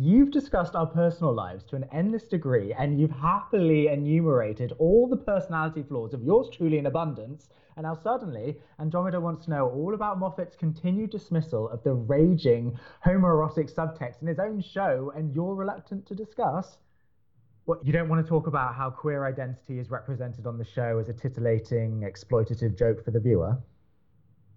You've 0.00 0.30
discussed 0.30 0.74
our 0.74 0.86
personal 0.86 1.34
lives 1.34 1.64
to 1.64 1.76
an 1.76 1.84
endless 1.92 2.24
degree, 2.24 2.72
and 2.72 2.98
you've 2.98 3.10
happily 3.10 3.88
enumerated 3.88 4.72
all 4.78 5.06
the 5.06 5.18
personality 5.18 5.82
flaws 5.82 6.14
of 6.14 6.22
yours 6.22 6.48
truly 6.50 6.78
in 6.78 6.86
abundance. 6.86 7.50
And 7.76 7.84
now 7.84 7.92
suddenly, 7.92 8.56
Andromeda 8.78 9.20
wants 9.20 9.44
to 9.44 9.50
know 9.50 9.68
all 9.68 9.92
about 9.92 10.18
Moffat's 10.18 10.56
continued 10.56 11.10
dismissal 11.10 11.68
of 11.68 11.82
the 11.82 11.92
raging 11.92 12.78
homoerotic 13.04 13.70
subtext 13.70 14.22
in 14.22 14.28
his 14.28 14.38
own 14.38 14.62
show, 14.62 15.12
and 15.14 15.34
you're 15.34 15.54
reluctant 15.54 16.06
to 16.06 16.14
discuss. 16.14 16.78
What, 17.66 17.84
you 17.84 17.92
don't 17.92 18.08
want 18.08 18.24
to 18.24 18.28
talk 18.28 18.46
about 18.46 18.74
how 18.74 18.88
queer 18.88 19.26
identity 19.26 19.78
is 19.78 19.90
represented 19.90 20.46
on 20.46 20.56
the 20.56 20.64
show 20.64 21.00
as 21.00 21.10
a 21.10 21.12
titillating, 21.12 22.00
exploitative 22.00 22.78
joke 22.78 23.04
for 23.04 23.10
the 23.10 23.20
viewer? 23.20 23.58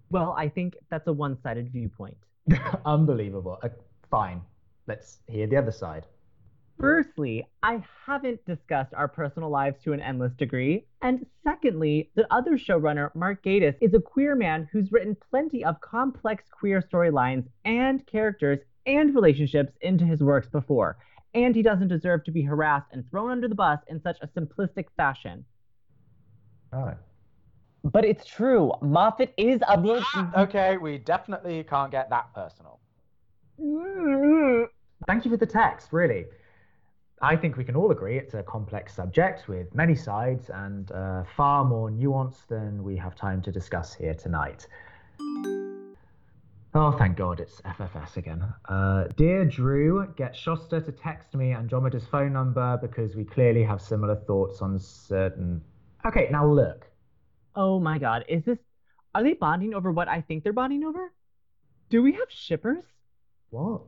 Well, 0.08 0.34
I 0.38 0.48
think 0.48 0.76
that's 0.90 1.08
a 1.08 1.12
one 1.12 1.36
sided 1.42 1.70
viewpoint. 1.70 2.16
Unbelievable. 2.86 3.58
Uh, 3.62 3.68
fine. 4.10 4.40
Let's 4.86 5.18
hear 5.26 5.46
the 5.46 5.56
other 5.56 5.72
side. 5.72 6.06
Firstly, 6.78 7.46
I 7.62 7.82
haven't 8.04 8.44
discussed 8.44 8.92
our 8.92 9.08
personal 9.08 9.48
lives 9.48 9.82
to 9.82 9.94
an 9.94 10.00
endless 10.00 10.34
degree. 10.34 10.86
And 11.00 11.24
secondly, 11.42 12.10
the 12.14 12.26
other 12.32 12.58
showrunner, 12.58 13.14
Mark 13.14 13.42
Gatiss, 13.42 13.76
is 13.80 13.94
a 13.94 14.00
queer 14.00 14.34
man 14.34 14.68
who's 14.70 14.92
written 14.92 15.16
plenty 15.30 15.64
of 15.64 15.80
complex 15.80 16.44
queer 16.50 16.82
storylines 16.82 17.46
and 17.64 18.06
characters 18.06 18.58
and 18.84 19.14
relationships 19.14 19.72
into 19.80 20.04
his 20.04 20.22
works 20.22 20.48
before. 20.48 20.98
And 21.34 21.54
he 21.54 21.62
doesn't 21.62 21.88
deserve 21.88 22.24
to 22.24 22.30
be 22.30 22.42
harassed 22.42 22.88
and 22.92 23.08
thrown 23.10 23.30
under 23.30 23.48
the 23.48 23.54
bus 23.54 23.80
in 23.88 24.00
such 24.02 24.18
a 24.20 24.26
simplistic 24.28 24.86
fashion. 24.96 25.44
Oh. 26.72 26.94
But 27.84 28.04
it's 28.04 28.26
true. 28.26 28.72
Moffat 28.82 29.32
is 29.36 29.60
a. 29.62 29.78
Ah, 29.78 30.42
okay, 30.42 30.76
we 30.76 30.98
definitely 30.98 31.62
can't 31.64 31.90
get 31.90 32.10
that 32.10 32.34
personal. 32.34 32.80
Mm-hmm. 33.60 34.64
Thank 35.06 35.24
you 35.24 35.30
for 35.30 35.36
the 35.36 35.46
text, 35.46 35.92
really. 35.92 36.26
I 37.22 37.36
think 37.36 37.56
we 37.56 37.64
can 37.64 37.76
all 37.76 37.90
agree 37.92 38.18
it's 38.18 38.34
a 38.34 38.42
complex 38.42 38.92
subject 38.94 39.48
with 39.48 39.74
many 39.74 39.94
sides 39.94 40.50
and 40.50 40.90
uh, 40.92 41.22
far 41.36 41.64
more 41.64 41.90
nuance 41.90 42.42
than 42.48 42.82
we 42.82 42.96
have 42.96 43.14
time 43.14 43.40
to 43.42 43.52
discuss 43.52 43.94
here 43.94 44.14
tonight. 44.14 44.66
Oh, 46.74 46.92
thank 46.98 47.16
God, 47.16 47.40
it's 47.40 47.62
FFS 47.62 48.18
again. 48.18 48.44
Uh, 48.68 49.04
Dear 49.16 49.46
Drew, 49.46 50.12
get 50.16 50.34
Shosta 50.34 50.84
to 50.84 50.92
text 50.92 51.34
me 51.34 51.54
Andromeda's 51.54 52.06
phone 52.06 52.34
number 52.34 52.78
because 52.82 53.16
we 53.16 53.24
clearly 53.24 53.62
have 53.62 53.80
similar 53.80 54.16
thoughts 54.16 54.60
on 54.60 54.78
certain. 54.78 55.62
Okay, 56.04 56.28
now 56.30 56.46
look. 56.46 56.86
Oh 57.54 57.80
my 57.80 57.98
god, 57.98 58.26
is 58.28 58.44
this. 58.44 58.58
Are 59.14 59.22
they 59.22 59.32
bonding 59.32 59.72
over 59.72 59.90
what 59.90 60.08
I 60.08 60.20
think 60.20 60.44
they're 60.44 60.52
bonding 60.52 60.84
over? 60.84 61.10
Do 61.88 62.02
we 62.02 62.12
have 62.12 62.28
shippers? 62.28 62.84
What? 63.48 63.80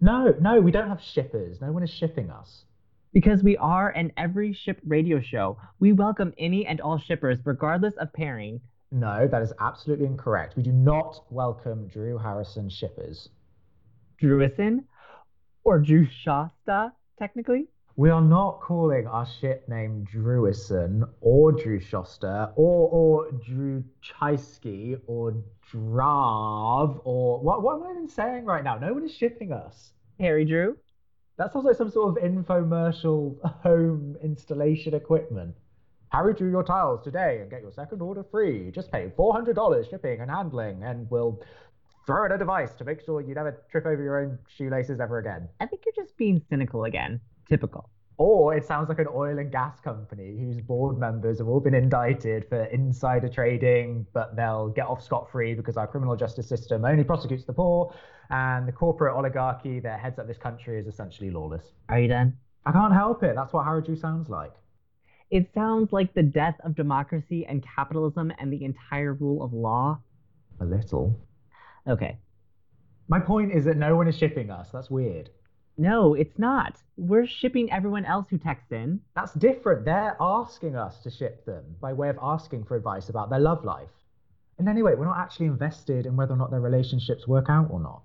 No, 0.00 0.32
no, 0.40 0.60
we 0.60 0.70
don't 0.70 0.88
have 0.88 1.02
shippers. 1.02 1.60
No 1.60 1.72
one 1.72 1.82
is 1.82 1.90
shipping 1.90 2.30
us. 2.30 2.64
Because 3.12 3.42
we 3.42 3.56
are 3.56 3.90
an 3.90 4.12
every 4.16 4.52
ship 4.52 4.80
radio 4.86 5.20
show. 5.20 5.58
We 5.80 5.92
welcome 5.92 6.32
any 6.38 6.66
and 6.66 6.80
all 6.80 6.98
shippers, 6.98 7.40
regardless 7.44 7.94
of 7.96 8.12
pairing. 8.12 8.60
No, 8.92 9.26
that 9.26 9.42
is 9.42 9.52
absolutely 9.60 10.06
incorrect. 10.06 10.56
We 10.56 10.62
do 10.62 10.72
not 10.72 11.24
welcome 11.30 11.88
Drew 11.88 12.16
Harrison 12.16 12.70
shippers. 12.70 13.28
Drewison? 14.22 14.84
Or 15.64 15.80
Drew 15.80 16.06
Shasta, 16.06 16.92
technically? 17.18 17.66
We 17.96 18.10
are 18.10 18.22
not 18.22 18.60
calling 18.60 19.08
our 19.08 19.26
ship 19.40 19.68
name 19.68 20.06
Drewison 20.14 21.02
or 21.20 21.50
Drew 21.50 21.80
Shosta 21.80 22.52
or 22.54 22.88
or 22.88 23.32
Drew 23.32 23.82
Chaisky 24.00 24.96
or 25.08 25.34
Drav 25.70 27.00
or 27.04 27.40
what 27.40 27.62
what 27.62 27.76
am 27.76 27.82
I 27.82 27.90
even 27.92 28.08
saying 28.08 28.44
right 28.44 28.64
now? 28.64 28.78
No 28.78 28.94
one 28.94 29.04
is 29.04 29.14
shipping 29.14 29.52
us. 29.52 29.92
Harry 30.18 30.44
Drew? 30.44 30.76
That 31.36 31.52
sounds 31.52 31.66
like 31.66 31.76
some 31.76 31.90
sort 31.90 32.16
of 32.16 32.24
infomercial 32.24 33.36
home 33.62 34.16
installation 34.22 34.94
equipment. 34.94 35.54
Harry 36.10 36.34
Drew 36.34 36.50
your 36.50 36.64
tiles 36.64 37.04
today 37.04 37.38
and 37.40 37.50
get 37.50 37.60
your 37.60 37.70
second 37.70 38.00
order 38.00 38.24
free. 38.30 38.70
Just 38.70 38.90
pay 38.90 39.12
$400 39.16 39.90
shipping 39.90 40.20
and 40.20 40.30
handling, 40.30 40.82
and 40.82 41.08
we'll 41.10 41.40
throw 42.06 42.24
in 42.24 42.32
a 42.32 42.38
device 42.38 42.74
to 42.76 42.84
make 42.84 43.04
sure 43.04 43.20
you 43.20 43.34
never 43.34 43.62
trip 43.70 43.84
over 43.84 44.02
your 44.02 44.18
own 44.18 44.38
shoelaces 44.56 44.98
ever 45.00 45.18
again. 45.18 45.48
I 45.60 45.66
think 45.66 45.82
you're 45.84 46.04
just 46.04 46.16
being 46.16 46.42
cynical 46.48 46.84
again. 46.84 47.20
Typical. 47.46 47.90
Or 48.18 48.56
it 48.56 48.66
sounds 48.66 48.88
like 48.88 48.98
an 48.98 49.06
oil 49.14 49.38
and 49.38 49.50
gas 49.50 49.78
company 49.78 50.36
whose 50.40 50.60
board 50.60 50.98
members 50.98 51.38
have 51.38 51.46
all 51.46 51.60
been 51.60 51.74
indicted 51.74 52.48
for 52.48 52.64
insider 52.64 53.28
trading, 53.28 54.06
but 54.12 54.34
they'll 54.34 54.70
get 54.70 54.86
off 54.86 55.04
scot 55.04 55.30
free 55.30 55.54
because 55.54 55.76
our 55.76 55.86
criminal 55.86 56.16
justice 56.16 56.48
system 56.48 56.84
only 56.84 57.04
prosecutes 57.04 57.44
the 57.44 57.52
poor, 57.52 57.94
and 58.30 58.66
the 58.66 58.72
corporate 58.72 59.14
oligarchy 59.14 59.78
that 59.80 60.00
heads 60.00 60.18
up 60.18 60.26
this 60.26 60.36
country 60.36 60.80
is 60.80 60.88
essentially 60.88 61.30
lawless. 61.30 61.62
Are 61.88 62.00
you 62.00 62.08
done? 62.08 62.36
I 62.66 62.72
can't 62.72 62.92
help 62.92 63.22
it. 63.22 63.36
That's 63.36 63.52
what 63.52 63.84
Drew 63.84 63.94
sounds 63.94 64.28
like. 64.28 64.52
It 65.30 65.48
sounds 65.54 65.92
like 65.92 66.12
the 66.14 66.22
death 66.22 66.56
of 66.64 66.74
democracy 66.74 67.46
and 67.46 67.64
capitalism 67.76 68.32
and 68.38 68.52
the 68.52 68.64
entire 68.64 69.14
rule 69.14 69.44
of 69.44 69.52
law. 69.52 70.00
A 70.60 70.64
little. 70.64 71.20
Okay. 71.86 72.18
My 73.06 73.20
point 73.20 73.52
is 73.52 73.64
that 73.66 73.76
no 73.76 73.94
one 73.94 74.08
is 74.08 74.18
shipping 74.18 74.50
us. 74.50 74.70
That's 74.72 74.90
weird. 74.90 75.30
No, 75.80 76.14
it's 76.14 76.38
not. 76.40 76.76
We're 76.96 77.26
shipping 77.26 77.70
everyone 77.70 78.04
else 78.04 78.26
who 78.28 78.36
texts 78.36 78.72
in. 78.72 79.00
That's 79.14 79.32
different. 79.34 79.84
They're 79.84 80.16
asking 80.20 80.74
us 80.74 80.98
to 81.04 81.10
ship 81.10 81.44
them 81.46 81.64
by 81.80 81.92
way 81.92 82.08
of 82.08 82.18
asking 82.20 82.64
for 82.64 82.76
advice 82.76 83.08
about 83.08 83.30
their 83.30 83.38
love 83.38 83.64
life. 83.64 83.88
And 84.58 84.68
anyway, 84.68 84.96
we're 84.96 85.04
not 85.04 85.18
actually 85.18 85.46
invested 85.46 86.04
in 86.04 86.16
whether 86.16 86.34
or 86.34 86.36
not 86.36 86.50
their 86.50 86.60
relationships 86.60 87.28
work 87.28 87.46
out 87.48 87.68
or 87.70 87.78
not. 87.78 88.02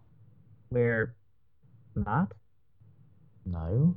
We're 0.69 1.15
not? 1.95 2.31
No. 3.43 3.95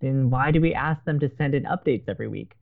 Then 0.00 0.30
why 0.30 0.52
do 0.52 0.60
we 0.60 0.72
ask 0.72 1.04
them 1.04 1.18
to 1.18 1.30
send 1.36 1.56
in 1.56 1.64
updates 1.64 2.04
every 2.06 2.28
week? 2.28 2.54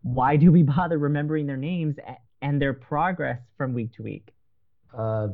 Why 0.00 0.36
do 0.36 0.50
we 0.50 0.62
bother 0.62 0.96
remembering 0.96 1.46
their 1.46 1.58
names 1.58 1.96
and 2.40 2.60
their 2.60 2.72
progress 2.72 3.40
from 3.58 3.74
week 3.74 3.92
to 3.96 4.02
week? 4.02 4.32
Uh, 4.96 5.28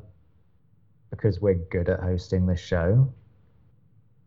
because 1.11 1.41
we're 1.41 1.55
good 1.55 1.89
at 1.89 2.01
hosting 2.01 2.47
this 2.47 2.61
show. 2.61 3.13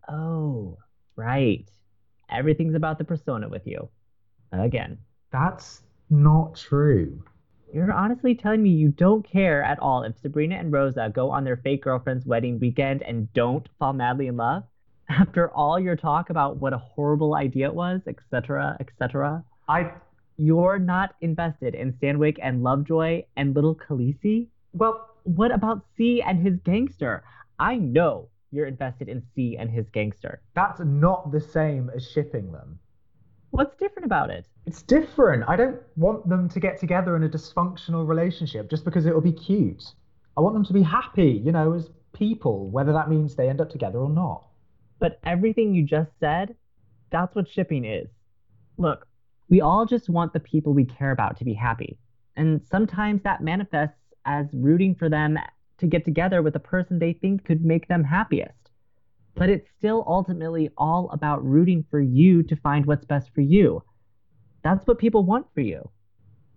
Oh, 0.09 0.77
right. 1.15 1.69
Everything's 2.29 2.75
about 2.75 2.97
the 2.97 3.03
persona 3.03 3.47
with 3.49 3.65
you. 3.65 3.89
Again. 4.51 4.97
That's 5.31 5.81
not 6.09 6.55
true. 6.55 7.23
You're 7.73 7.91
honestly 7.91 8.35
telling 8.35 8.63
me 8.63 8.69
you 8.69 8.89
don't 8.89 9.27
care 9.27 9.61
at 9.63 9.79
all 9.79 10.03
if 10.03 10.17
Sabrina 10.17 10.55
and 10.55 10.71
Rosa 10.71 11.11
go 11.13 11.29
on 11.29 11.43
their 11.43 11.57
fake 11.57 11.83
girlfriend's 11.83 12.25
wedding 12.25 12.59
weekend 12.59 13.01
and 13.03 13.31
don't 13.33 13.67
fall 13.79 13.93
madly 13.93 14.27
in 14.27 14.37
love? 14.37 14.63
After 15.09 15.49
all 15.51 15.79
your 15.79 15.95
talk 15.95 16.29
about 16.29 16.57
what 16.57 16.73
a 16.73 16.77
horrible 16.77 17.35
idea 17.35 17.67
it 17.67 17.75
was, 17.75 18.01
etc., 18.07 18.77
etc. 18.79 19.43
I 19.67 19.91
You're 20.37 20.79
not 20.79 21.15
invested 21.21 21.75
in 21.75 21.93
Stanwyck 21.93 22.37
and 22.41 22.63
Lovejoy 22.63 23.23
and 23.35 23.53
little 23.55 23.75
Khaleesi? 23.75 24.47
well, 24.73 25.09
What 25.23 25.51
about 25.51 25.85
C 25.97 26.21
and 26.21 26.39
his 26.39 26.57
gangster? 26.63 27.23
I 27.59 27.75
know 27.77 28.29
you're 28.55 28.65
invested 28.65 29.09
in 29.09 29.21
C 29.35 29.57
and 29.57 29.69
his 29.69 29.89
gangster. 29.89 30.41
that's 30.55 30.79
not 30.79 31.31
the 31.31 31.41
same 31.41 31.91
as 31.95 32.09
shipping 32.09 32.51
them. 32.51 32.79
What's 33.51 33.75
different 33.75 34.05
about 34.05 34.29
it? 34.29 34.47
It's 34.65 34.81
different. 34.81 35.43
I 35.47 35.55
don't 35.55 35.79
want 35.95 36.27
them 36.27 36.49
to 36.49 36.59
get 36.59 36.79
together 36.79 37.15
in 37.15 37.23
a 37.23 37.29
dysfunctional 37.29 38.07
relationship 38.07 38.69
just 38.69 38.83
because 38.83 39.05
it'll 39.05 39.21
be 39.21 39.31
cute. 39.31 39.83
I 40.37 40.41
want 40.41 40.55
them 40.55 40.65
to 40.65 40.73
be 40.73 40.81
happy, 40.81 41.41
you 41.43 41.51
know, 41.51 41.73
as 41.73 41.89
people, 42.13 42.69
whether 42.69 42.91
that 42.93 43.09
means 43.09 43.35
they 43.35 43.49
end 43.49 43.61
up 43.61 43.69
together 43.69 43.99
or 43.99 44.09
not. 44.09 44.47
But 44.99 45.19
everything 45.25 45.73
you 45.73 45.83
just 45.83 46.11
said, 46.19 46.55
that's 47.11 47.35
what 47.35 47.47
shipping 47.47 47.85
is. 47.85 48.09
Look, 48.77 49.07
we 49.49 49.61
all 49.61 49.85
just 49.85 50.09
want 50.09 50.33
the 50.33 50.39
people 50.39 50.73
we 50.73 50.85
care 50.85 51.11
about 51.11 51.37
to 51.37 51.45
be 51.45 51.53
happy. 51.53 51.97
And 52.35 52.61
sometimes 52.69 53.21
that 53.23 53.41
manifests 53.41 53.95
as 54.25 54.47
rooting 54.53 54.95
for 54.95 55.07
them 55.07 55.37
to 55.77 55.87
get 55.87 56.05
together 56.05 56.41
with 56.41 56.55
a 56.55 56.59
person 56.59 56.99
they 56.99 57.13
think 57.13 57.45
could 57.45 57.63
make 57.63 57.87
them 57.87 58.03
happiest. 58.03 58.71
But 59.35 59.49
it's 59.49 59.67
still 59.77 60.03
ultimately 60.07 60.69
all 60.77 61.09
about 61.11 61.45
rooting 61.45 61.85
for 61.89 61.99
you 61.99 62.43
to 62.43 62.55
find 62.55 62.85
what's 62.85 63.05
best 63.05 63.29
for 63.33 63.41
you. 63.41 63.83
That's 64.63 64.87
what 64.87 64.97
people 64.97 65.23
want 65.23 65.47
for 65.53 65.61
you. 65.61 65.89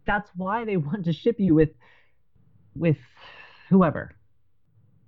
That's 0.06 0.30
why 0.36 0.64
they 0.64 0.76
want 0.88 1.04
to 1.04 1.12
ship 1.12 1.36
you 1.38 1.54
with 1.54 1.70
with 2.74 2.98
whoever. 3.68 4.14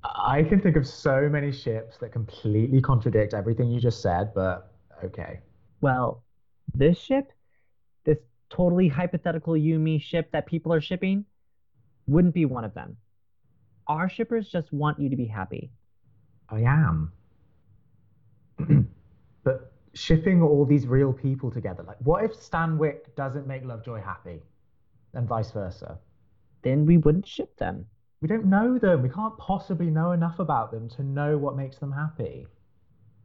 I 0.03 0.43
can 0.43 0.61
think 0.61 0.77
of 0.77 0.87
so 0.87 1.29
many 1.29 1.53
ships 1.53 1.99
that 1.99 2.11
completely 2.11 2.81
contradict 2.81 3.35
everything 3.35 3.71
you 3.71 3.81
just 3.81 4.01
said, 4.01 4.33
but 4.35 4.73
okay. 5.05 5.41
Well, 5.81 6.25
this 6.75 6.99
ship, 6.99 7.33
this 8.05 8.19
totally 8.49 8.89
hypothetical 8.89 9.57
you 9.57 9.79
me 9.79 9.99
ship 9.99 10.31
that 10.33 10.47
people 10.47 10.73
are 10.73 10.81
shipping, 10.81 11.27
wouldn't 12.07 12.35
be 12.35 12.47
one 12.47 12.65
of 12.65 12.75
them. 12.75 12.97
Our 13.91 14.09
shippers 14.09 14.49
just 14.49 14.73
want 14.73 15.01
you 15.01 15.09
to 15.09 15.17
be 15.17 15.25
happy. 15.25 15.73
I 16.49 16.61
am. 16.61 17.11
but 19.43 19.73
shipping 19.95 20.43
all 20.43 20.65
these 20.65 20.87
real 20.87 21.13
people 21.13 21.51
together, 21.51 21.83
like 21.83 21.97
what 22.05 22.23
if 22.23 22.31
Stanwyck 22.35 23.17
doesn't 23.17 23.49
make 23.49 23.65
Lovejoy 23.65 24.01
happy? 24.01 24.43
And 25.15 25.27
vice 25.27 25.51
versa. 25.51 25.99
Then 26.63 26.87
we 26.87 26.99
wouldn't 26.99 27.27
ship 27.27 27.57
them. 27.57 27.85
We 28.21 28.29
don't 28.29 28.45
know 28.45 28.79
them. 28.79 29.03
We 29.03 29.09
can't 29.09 29.37
possibly 29.39 29.91
know 29.91 30.13
enough 30.13 30.39
about 30.39 30.71
them 30.71 30.89
to 30.91 31.03
know 31.03 31.37
what 31.37 31.57
makes 31.57 31.79
them 31.79 31.91
happy. 31.91 32.47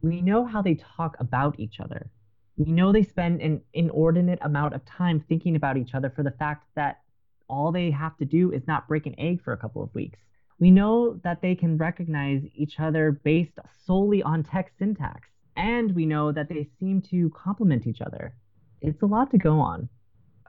We 0.02 0.20
know 0.20 0.46
how 0.46 0.64
they 0.64 0.80
talk 0.98 1.16
about 1.20 1.60
each 1.60 1.80
other. 1.80 2.10
We 2.58 2.72
know 2.72 2.92
they 2.92 3.04
spend 3.04 3.40
an 3.40 3.62
inordinate 3.74 4.40
amount 4.42 4.74
of 4.74 4.84
time 4.86 5.24
thinking 5.30 5.58
about 5.58 5.78
each 5.78 5.94
other 5.94 6.10
for 6.10 6.24
the 6.24 6.32
fact 6.32 6.66
that 6.74 7.02
all 7.48 7.72
they 7.72 7.92
have 7.92 8.18
to 8.18 8.26
do 8.26 8.52
is 8.52 8.66
not 8.66 8.88
break 8.88 9.06
an 9.06 9.14
egg 9.20 9.44
for 9.44 9.54
a 9.54 9.58
couple 9.58 9.84
of 9.84 9.94
weeks. 9.94 10.18
We 10.60 10.72
know 10.72 11.20
that 11.24 11.42
they 11.42 11.56
can 11.56 11.78
recognize 11.78 12.44
each 12.56 12.80
other 12.80 13.20
based 13.24 13.60
solely 13.86 14.24
on 14.24 14.44
text 14.44 14.78
syntax. 14.80 15.30
And 15.58 15.94
we 15.94 16.06
know 16.06 16.32
that 16.32 16.50
they 16.50 16.70
seem 16.80 17.02
to 17.04 17.30
complement 17.32 17.88
each 17.88 18.02
other. 18.02 18.36
It's 18.82 19.02
a 19.02 19.06
lot 19.06 19.32
to 19.32 19.38
go 19.38 19.60
on. 19.60 19.90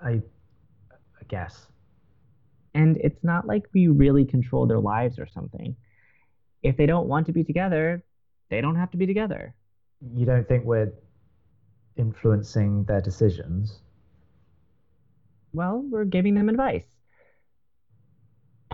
I, 0.01 0.23
I 0.91 1.25
guess. 1.29 1.67
And 2.75 2.97
it's 2.99 3.23
not 3.25 3.47
like 3.47 3.65
we 3.73 3.89
really 3.89 4.25
control 4.25 4.67
their 4.67 4.81
lives 4.81 5.19
or 5.19 5.27
something. 5.27 5.77
If 6.63 6.77
they 6.77 6.87
don't 6.87 7.09
want 7.09 7.27
to 7.27 7.33
be 7.33 7.45
together, 7.45 8.05
they 8.51 8.61
don't 8.61 8.77
have 8.77 8.91
to 8.91 8.97
be 8.97 9.07
together. 9.07 9.55
You 10.15 10.27
don't 10.27 10.47
think 10.47 10.65
we're 10.65 10.93
influencing 11.97 12.85
their 12.85 13.01
decisions? 13.01 13.81
Well, 15.53 15.83
we're 15.89 16.05
giving 16.05 16.35
them 16.35 16.49
advice. 16.49 16.96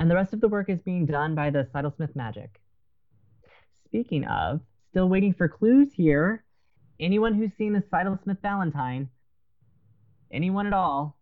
And 0.02 0.10
the 0.10 0.16
rest 0.16 0.32
of 0.32 0.40
the 0.40 0.48
work 0.48 0.68
is 0.68 0.82
being 0.82 1.06
done 1.06 1.36
by 1.36 1.50
the 1.50 1.68
Sidlesmith 1.72 2.16
Magic. 2.16 2.60
Speaking 3.84 4.24
of, 4.24 4.60
still 4.90 5.08
waiting 5.08 5.32
for 5.32 5.46
clues 5.46 5.92
here. 5.92 6.42
Anyone 6.98 7.34
who's 7.34 7.52
seen 7.56 7.72
the 7.72 7.82
Sidlesmith 7.82 8.42
Valentine, 8.42 9.08
anyone 10.32 10.66
at 10.66 10.72
all, 10.72 11.16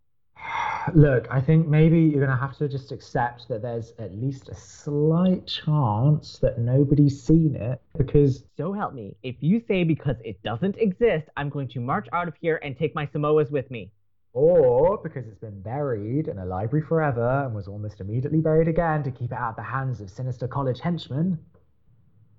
Look, 0.95 1.27
I 1.29 1.39
think 1.41 1.67
maybe 1.67 1.99
you're 1.99 2.25
going 2.25 2.35
to 2.35 2.43
have 2.43 2.57
to 2.57 2.67
just 2.67 2.91
accept 2.91 3.47
that 3.49 3.61
there's 3.61 3.93
at 3.99 4.15
least 4.15 4.49
a 4.49 4.55
slight 4.55 5.45
chance 5.45 6.39
that 6.39 6.57
nobody's 6.57 7.21
seen 7.21 7.55
it 7.55 7.79
because 7.95 8.43
so 8.57 8.73
help 8.73 8.95
me. 8.95 9.15
If 9.21 9.35
you 9.41 9.61
say 9.67 9.83
because 9.83 10.15
it 10.25 10.41
doesn't 10.41 10.77
exist, 10.77 11.29
I'm 11.37 11.49
going 11.49 11.67
to 11.67 11.79
march 11.81 12.07
out 12.13 12.27
of 12.27 12.33
here 12.41 12.59
and 12.63 12.75
take 12.75 12.95
my 12.95 13.05
Samoas 13.05 13.51
with 13.51 13.69
me. 13.69 13.91
Or 14.33 14.97
because 15.03 15.27
it's 15.27 15.39
been 15.39 15.61
buried 15.61 16.27
in 16.27 16.37
a 16.39 16.45
library 16.45 16.85
forever 16.85 17.43
and 17.45 17.53
was 17.55 17.67
almost 17.67 17.99
immediately 18.01 18.41
buried 18.41 18.67
again 18.67 19.03
to 19.03 19.11
keep 19.11 19.31
it 19.31 19.37
out 19.37 19.51
of 19.51 19.55
the 19.57 19.63
hands 19.63 19.99
of 20.01 20.09
sinister 20.09 20.47
college 20.47 20.79
henchmen. 20.79 21.39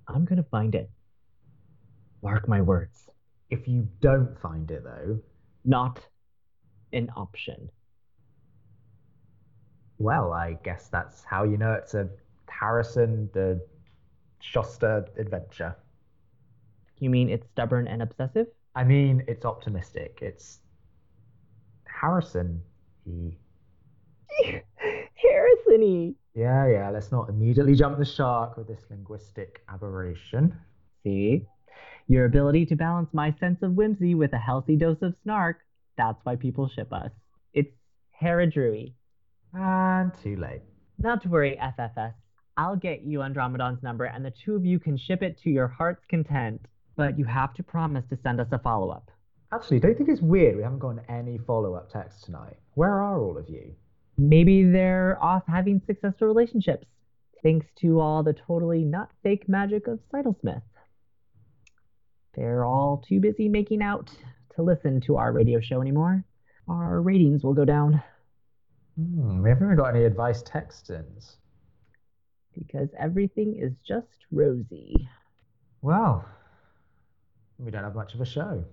I'm 0.08 0.24
going 0.24 0.36
to 0.42 0.48
find 0.50 0.74
it. 0.74 0.90
Mark 2.22 2.48
my 2.48 2.60
words. 2.62 3.10
If 3.50 3.68
you 3.68 3.88
don't 4.00 4.38
find 4.40 4.70
it, 4.70 4.82
though, 4.84 5.20
Not 5.64 6.08
an 6.92 7.10
option. 7.16 7.70
well, 9.98 10.32
I 10.32 10.54
guess 10.64 10.88
that's 10.88 11.24
how 11.24 11.44
you 11.44 11.56
know 11.56 11.72
it's 11.72 11.94
a 11.94 12.08
Harrison 12.48 13.30
the 13.32 13.60
Schuster 14.40 15.06
adventure. 15.16 15.76
You 16.98 17.10
mean 17.10 17.28
it's 17.28 17.46
stubborn 17.50 17.86
and 17.86 18.00
obsessive? 18.02 18.46
I 18.74 18.84
mean, 18.84 19.24
it's 19.28 19.44
optimistic. 19.44 20.18
It's 20.22 20.60
Harrison. 22.02 22.60
He. 23.04 23.38
Harrison 25.14 26.16
Yeah, 26.34 26.66
yeah, 26.66 26.90
let's 26.90 27.12
not 27.12 27.28
immediately 27.28 27.74
jump 27.74 27.98
the 27.98 28.04
shark 28.04 28.56
with 28.56 28.66
this 28.66 28.80
linguistic 28.90 29.62
aberration. 29.68 30.56
See? 31.04 31.46
Your 32.08 32.24
ability 32.24 32.66
to 32.66 32.76
balance 32.76 33.08
my 33.12 33.34
sense 33.38 33.62
of 33.62 33.74
whimsy 33.74 34.14
with 34.14 34.32
a 34.32 34.38
healthy 34.38 34.76
dose 34.76 35.00
of 35.02 35.14
snark, 35.22 35.58
that's 35.96 36.18
why 36.24 36.36
people 36.36 36.68
ship 36.68 36.92
us. 36.92 37.10
It's 37.54 37.70
Hera 38.10 38.46
Haradrui. 38.46 38.94
And 39.54 40.12
too 40.22 40.36
late. 40.36 40.62
Not 40.98 41.22
to 41.22 41.28
worry, 41.28 41.58
FFS. 41.62 42.14
I'll 42.56 42.76
get 42.76 43.02
you 43.02 43.20
Andromedon's 43.20 43.82
number 43.82 44.04
and 44.04 44.24
the 44.24 44.32
two 44.44 44.56
of 44.56 44.64
you 44.64 44.78
can 44.78 44.98
ship 44.98 45.22
it 45.22 45.38
to 45.42 45.50
your 45.50 45.68
heart's 45.68 46.04
content. 46.08 46.60
But 46.96 47.18
you 47.18 47.24
have 47.24 47.54
to 47.54 47.62
promise 47.62 48.04
to 48.10 48.18
send 48.22 48.40
us 48.40 48.48
a 48.52 48.58
follow 48.58 48.90
up. 48.90 49.10
Actually, 49.52 49.80
don't 49.80 49.90
you 49.90 49.96
think 49.96 50.08
it's 50.08 50.22
weird 50.22 50.56
we 50.56 50.62
haven't 50.62 50.78
gotten 50.78 51.02
any 51.08 51.38
follow 51.38 51.74
up 51.74 51.90
texts 51.90 52.22
tonight? 52.22 52.56
Where 52.74 52.90
are 53.02 53.20
all 53.20 53.36
of 53.36 53.48
you? 53.48 53.74
Maybe 54.16 54.64
they're 54.64 55.22
off 55.22 55.42
having 55.46 55.80
successful 55.86 56.26
relationships, 56.26 56.86
thanks 57.42 57.66
to 57.80 58.00
all 58.00 58.22
the 58.22 58.32
totally 58.32 58.84
not 58.84 59.10
fake 59.22 59.48
magic 59.48 59.86
of 59.88 60.00
Sidlesmith. 60.12 60.62
They're 62.34 62.64
all 62.64 63.04
too 63.06 63.20
busy 63.20 63.48
making 63.48 63.82
out 63.82 64.10
to 64.56 64.62
listen 64.62 65.00
to 65.02 65.16
our 65.16 65.32
radio 65.32 65.60
show 65.60 65.80
anymore. 65.82 66.24
Our 66.68 67.00
ratings 67.02 67.42
will 67.44 67.54
go 67.54 67.64
down 67.64 68.02
Hmm, 68.96 69.40
we 69.42 69.48
haven't 69.48 69.66
even 69.66 69.76
got 69.76 69.94
any 69.96 70.04
advice 70.04 70.42
text 70.42 70.90
ins. 70.90 71.38
because 72.54 72.90
everything 72.98 73.56
is 73.58 73.72
just 73.86 74.26
rosy. 74.30 75.08
Well, 75.80 76.26
we 77.58 77.70
don't 77.70 77.84
have 77.84 77.94
much 77.94 78.12
of 78.14 78.20
a 78.20 78.26
show. 78.26 78.64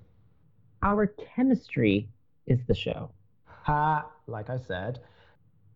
Our 0.82 1.08
chemistry 1.08 2.10
is 2.48 2.60
the 2.68 2.74
show. 2.76 3.12
Ha, 3.46 4.06
like 4.28 4.50
I 4.50 4.58
said, 4.58 5.00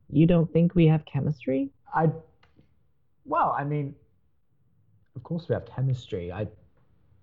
You 0.10 0.26
don't 0.26 0.52
think 0.52 0.76
we 0.76 0.88
have 0.88 1.06
chemistry? 1.06 1.72
I. 1.94 2.10
Well, 3.26 3.56
I 3.58 3.64
mean, 3.64 3.96
of 5.16 5.24
course 5.24 5.48
we 5.50 5.54
have 5.54 5.66
chemistry. 5.66 6.32
I 6.32 6.48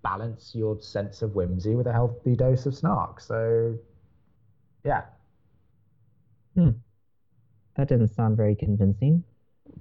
balance 0.03 0.53
your 0.55 0.79
sense 0.81 1.21
of 1.21 1.35
whimsy 1.35 1.75
with 1.75 1.87
a 1.87 1.91
healthy 1.93 2.35
dose 2.35 2.65
of 2.65 2.75
snark. 2.75 3.19
So, 3.21 3.77
yeah, 4.83 5.03
Hmm. 6.55 6.69
That 7.75 7.87
didn't 7.87 8.09
sound 8.09 8.35
very 8.37 8.55
convincing. 8.55 9.23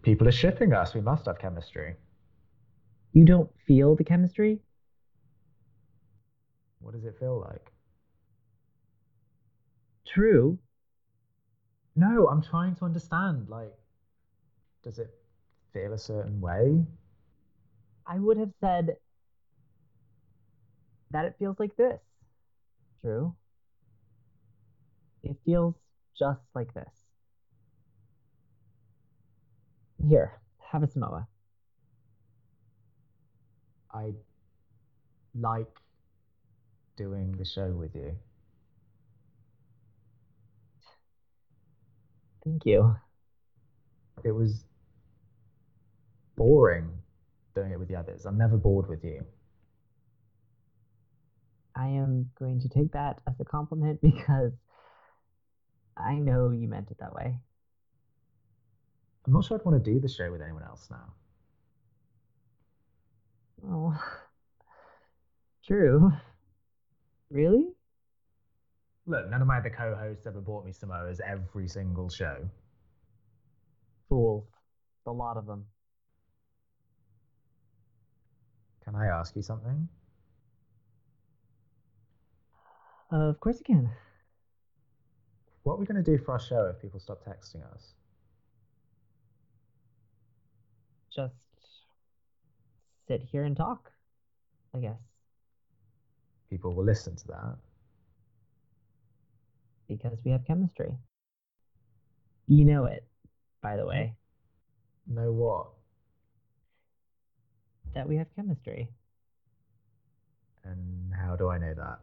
people 0.03 0.29
are 0.29 0.33
shipping 0.33 0.73
us. 0.73 0.95
We 0.95 1.01
must 1.01 1.27
have 1.27 1.39
chemistry. 1.39 1.97
You 3.13 3.25
don't 3.25 3.51
feel 3.67 3.97
the 3.97 4.05
chemistry? 4.05 4.61
What 6.81 6.95
does 6.95 7.05
it 7.05 7.19
feel 7.19 7.41
like? 7.41 7.73
True. 10.13 10.59
No, 11.95 12.27
I'm 12.29 12.43
trying 12.43 12.75
to 12.77 12.85
understand. 12.85 13.49
Like, 13.49 13.73
does 14.83 14.99
it 14.99 15.11
feel 15.73 15.93
a 15.93 15.99
certain 15.99 16.41
way? 16.41 16.85
I 18.07 18.19
would 18.19 18.37
have 18.39 18.51
said 18.61 18.97
that 21.13 21.27
it 21.27 21.37
feels 21.39 21.61
like 21.61 21.77
this. 21.77 22.01
True. 23.03 23.35
It 25.23 25.37
feels 25.45 25.77
just 26.19 26.41
like 26.55 26.75
this. 26.75 26.93
Here, 30.09 30.41
have 30.59 30.83
a 30.83 30.89
Samoa. 30.89 31.29
I 33.93 34.13
like 35.39 35.79
doing 36.97 37.33
the 37.39 37.45
show 37.45 37.71
with 37.71 37.95
you. 37.95 38.17
Thank 42.45 42.65
you. 42.65 42.97
It 44.25 44.33
was 44.33 44.65
boring 46.37 46.91
doing 47.55 47.73
it 47.73 47.79
with 47.79 47.89
the 47.89 47.97
others. 47.97 48.25
I'm 48.25 48.39
never 48.39 48.57
bored 48.57 48.89
with 48.89 49.05
you. 49.05 49.25
I 51.77 51.87
am 51.87 52.31
going 52.39 52.61
to 52.61 52.69
take 52.69 52.93
that 52.93 53.21
as 53.29 53.35
a 53.41 53.45
compliment 53.45 54.01
because 54.03 54.53
I 55.97 56.15
know 56.15 56.51
you 56.51 56.69
meant 56.69 56.91
it 56.91 56.99
that 57.01 57.15
way. 57.15 57.39
I'm 59.27 59.33
not 59.33 59.45
sure 59.45 59.59
I'd 59.59 59.65
want 59.65 59.83
to 59.83 59.91
do 59.93 60.01
the 60.01 60.09
show 60.09 60.31
with 60.31 60.41
anyone 60.41 60.63
else 60.63 60.89
now. 60.91 61.13
Oh, 63.69 64.03
true. 65.67 66.11
Really? 67.31 67.69
Look, 69.07 69.29
none 69.31 69.41
of 69.41 69.49
my 69.49 69.59
other 69.59 69.71
co-hosts 69.71 70.27
ever 70.27 70.41
bought 70.41 70.65
me 70.65 70.73
Samoas 70.73 71.21
every 71.21 71.69
single 71.69 72.09
show. 72.09 72.49
Fool. 74.09 74.47
A 75.07 75.11
lot 75.11 75.37
of 75.37 75.47
them. 75.47 75.65
Can 78.85 78.95
I 78.95 79.07
ask 79.07 79.35
you 79.35 79.43
something? 79.43 79.89
of 83.13 83.41
course 83.41 83.59
you 83.59 83.65
can. 83.65 83.91
What 85.63 85.75
are 85.75 85.79
we 85.79 85.87
going 85.87 86.03
to 86.03 86.17
do 86.17 86.23
for 86.23 86.33
our 86.33 86.41
show 86.41 86.67
if 86.67 86.81
people 86.81 87.01
stop 87.01 87.25
texting 87.25 87.63
us? 87.75 87.95
Just 91.15 91.35
sit 93.09 93.23
here 93.31 93.45
and 93.45 93.57
talk, 93.57 93.91
I 94.75 94.79
guess. 94.79 95.01
People 96.49 96.75
will 96.75 96.85
listen 96.85 97.17
to 97.17 97.27
that. 97.29 97.57
Because 99.91 100.19
we 100.25 100.31
have 100.31 100.47
chemistry. 100.47 100.97
You 102.47 102.65
know 102.65 102.85
it, 102.85 103.05
by 103.61 103.77
the 103.77 103.85
way, 103.85 104.15
Know 105.09 105.33
what? 105.33 105.67
that 107.93 108.09
we 108.09 108.17
have 108.17 108.29
chemistry. 108.37 108.89
And 110.65 111.13
how 111.13 111.35
do 111.35 111.49
I 111.49 111.59
know 111.59 111.75
that? 111.75 111.99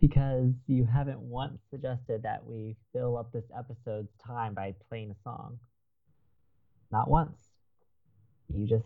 Because 0.00 0.50
you 0.66 0.84
haven't 0.84 1.20
once 1.20 1.60
suggested 1.70 2.24
that 2.24 2.44
we 2.44 2.74
fill 2.92 3.16
up 3.16 3.32
this 3.32 3.44
episode's 3.56 4.10
time 4.26 4.52
by 4.54 4.74
playing 4.88 5.12
a 5.12 5.22
song. 5.22 5.60
Not 6.90 7.08
once. 7.08 7.38
You 8.52 8.66
just 8.66 8.84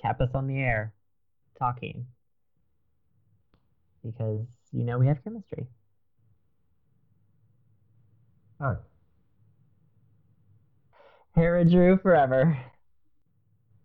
kept 0.00 0.20
us 0.20 0.30
on 0.32 0.46
the 0.46 0.60
air 0.60 0.94
talking. 1.58 2.06
Because 4.04 4.46
you 4.70 4.84
know 4.84 4.98
we 4.98 5.08
have 5.08 5.24
chemistry. 5.24 5.66
Oh, 8.60 8.76
Hera 11.36 11.64
Drew 11.64 11.96
forever. 11.98 12.58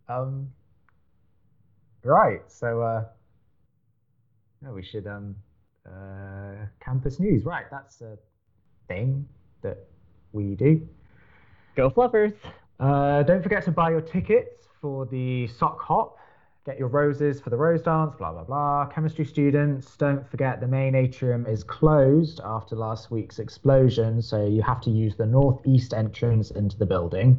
um, 0.10 0.50
right. 2.04 2.42
So, 2.48 2.82
uh, 2.82 3.06
yeah, 4.64 4.72
we 4.72 4.84
should 4.84 5.06
um, 5.06 5.36
uh, 5.86 6.66
campus 6.84 7.20
news. 7.20 7.46
Right, 7.46 7.66
that's 7.70 8.02
a 8.02 8.18
thing 8.88 9.28
that 9.62 9.78
we 10.32 10.56
do. 10.56 10.88
Go 11.76 11.90
Fluffers! 11.90 12.34
Uh, 12.80 13.24
don't 13.24 13.44
forget 13.44 13.64
to 13.66 13.72
buy 13.72 13.92
your 13.92 14.02
tickets 14.02 14.68
for 14.82 15.06
the 15.06 15.48
sock 15.48 15.80
hop. 15.82 16.18
Get 16.65 16.80
your 16.80 16.88
roses 16.88 17.41
for 17.41 17.49
the 17.49 17.58
rose 17.58 17.82
dance, 17.82 18.15
blah, 18.15 18.32
blah, 18.32 18.45
blah. 18.45 18.86
Chemistry 18.86 19.26
students, 19.26 19.97
don't 19.97 20.26
forget 20.26 20.62
the 20.62 20.67
main 20.67 20.95
atrium 20.95 21.45
is 21.45 21.62
closed 21.62 22.39
after 22.41 22.78
last 22.78 23.12
week's 23.12 23.39
explosion, 23.39 24.21
so 24.21 24.45
you 24.45 24.62
have 24.62 24.80
to 24.82 24.89
use 24.89 25.17
the 25.17 25.26
northeast 25.26 25.93
entrance 25.93 26.52
into 26.52 26.78
the 26.78 26.86
building. 26.86 27.38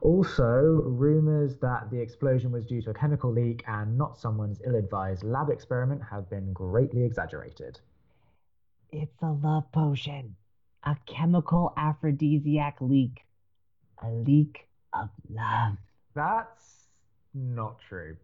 Also, 0.00 0.80
rumours 0.84 1.58
that 1.58 1.90
the 1.90 2.00
explosion 2.00 2.50
was 2.50 2.64
due 2.64 2.80
to 2.80 2.88
a 2.88 2.94
chemical 2.94 3.30
leak 3.30 3.64
and 3.66 3.98
not 3.98 4.16
someone's 4.16 4.62
ill 4.64 4.76
advised 4.76 5.24
lab 5.24 5.50
experiment 5.50 6.00
have 6.10 6.30
been 6.30 6.50
greatly 6.54 7.04
exaggerated. 7.04 7.78
It's 8.90 9.20
a 9.20 9.32
love 9.32 9.70
potion, 9.72 10.36
a 10.84 10.96
chemical 11.04 11.74
aphrodisiac 11.76 12.80
leak, 12.80 13.26
a 14.02 14.08
leak 14.08 14.68
of 14.94 15.10
love. 15.28 15.76
That's 16.14 16.86
not 17.34 17.78
true. 17.86 18.16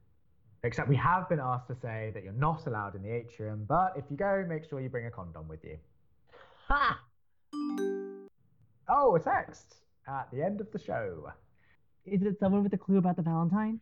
Except 0.64 0.88
we 0.88 0.96
have 0.96 1.29
been 1.29 1.40
asked 1.40 1.68
to 1.68 1.74
say 1.74 2.11
that 2.14 2.24
you're 2.24 2.33
not 2.33 2.66
allowed 2.66 2.94
in 2.94 3.03
the 3.03 3.11
atrium, 3.11 3.66
but 3.68 3.92
if 3.96 4.05
you 4.11 4.16
go, 4.16 4.46
make 4.48 4.66
sure 4.66 4.81
you 4.81 4.88
bring 4.88 5.05
a 5.05 5.11
condom 5.11 5.46
with 5.46 5.62
you. 5.62 5.77
Ha! 6.68 6.98
Oh, 8.88 9.14
a 9.14 9.20
text 9.20 9.77
at 10.09 10.31
the 10.33 10.42
end 10.42 10.62
of 10.62 10.72
the 10.72 10.79
show. 10.79 11.31
Is 12.07 12.22
it 12.22 12.38
someone 12.40 12.62
with 12.62 12.72
a 12.72 12.79
clue 12.79 12.96
about 12.96 13.16
the 13.16 13.22
Valentine? 13.22 13.79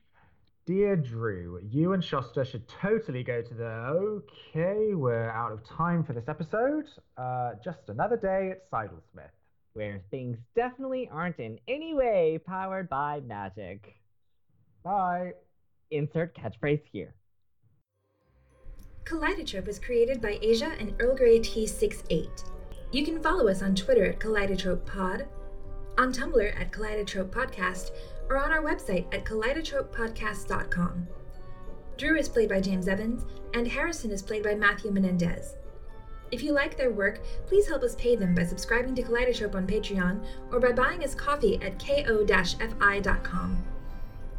Dear 0.67 0.97
Drew, 0.97 1.61
you 1.71 1.93
and 1.93 2.03
Shosta 2.03 2.45
should 2.45 2.67
totally 2.67 3.23
go 3.23 3.43
to 3.43 3.55
the. 3.55 3.65
Okay, 3.65 4.95
we're 4.95 5.31
out 5.31 5.53
of 5.53 5.65
time 5.65 6.03
for 6.03 6.15
this 6.15 6.29
episode. 6.29 6.87
Uh, 7.17 7.53
just 7.65 7.89
another 7.89 8.17
day 8.17 8.51
at 8.51 8.69
Seidelsmith. 8.71 9.31
Where 9.75 10.03
things 10.11 10.37
definitely 10.57 11.09
aren't 11.13 11.39
in 11.39 11.61
any 11.69 11.95
way 11.95 12.41
powered 12.45 12.89
by 12.89 13.21
magic. 13.21 13.95
Bye. 14.83 15.33
Insert 15.93 16.35
catchphrase 16.35 16.83
here. 16.91 17.15
Kaleidotrope 19.05 19.67
was 19.67 19.79
created 19.79 20.21
by 20.23 20.39
Asia 20.43 20.73
and 20.79 20.95
Earl 20.99 21.17
Grey 21.17 21.39
T68. 21.39 22.45
You 22.93 23.05
can 23.05 23.23
follow 23.23 23.49
us 23.49 23.63
on 23.63 23.75
Twitter 23.75 24.07
at 24.07 24.19
Kaleidotrope 24.19 24.87
Pod, 24.87 25.27
on 25.99 26.13
Tumblr 26.13 26.61
at 26.61 26.73
Kaleidotrope 26.73 27.31
Podcast, 27.31 27.91
or 28.29 28.39
on 28.39 28.53
our 28.53 28.63
website 28.63 29.13
at 29.15 29.25
kaleidotropepodcast.com. 29.25 31.09
Drew 31.99 32.17
is 32.17 32.29
played 32.29 32.49
by 32.49 32.61
James 32.61 32.89
Evans, 32.89 33.27
and 33.55 33.69
Harrison 33.69 34.11
is 34.11 34.23
played 34.23 34.43
by 34.43 34.55
Matthew 34.55 34.91
Menendez. 34.91 35.57
If 36.31 36.43
you 36.43 36.53
like 36.53 36.79
their 36.79 36.91
work, 36.91 37.21
please 37.47 37.69
help 37.69 37.83
us 37.83 37.95
pay 37.97 38.17
them 38.17 38.35
by 38.35 38.45
subscribing 38.45 38.95
to 38.95 39.03
Kaleidotrope 39.03 39.55
on 39.55 39.67
Patreon 39.67 40.25
or 40.51 40.61
by 40.61 40.73
buying 40.73 41.05
us 41.05 41.15
coffee 41.15 41.61
at 41.63 41.79
ko-fi.com. 41.79 43.63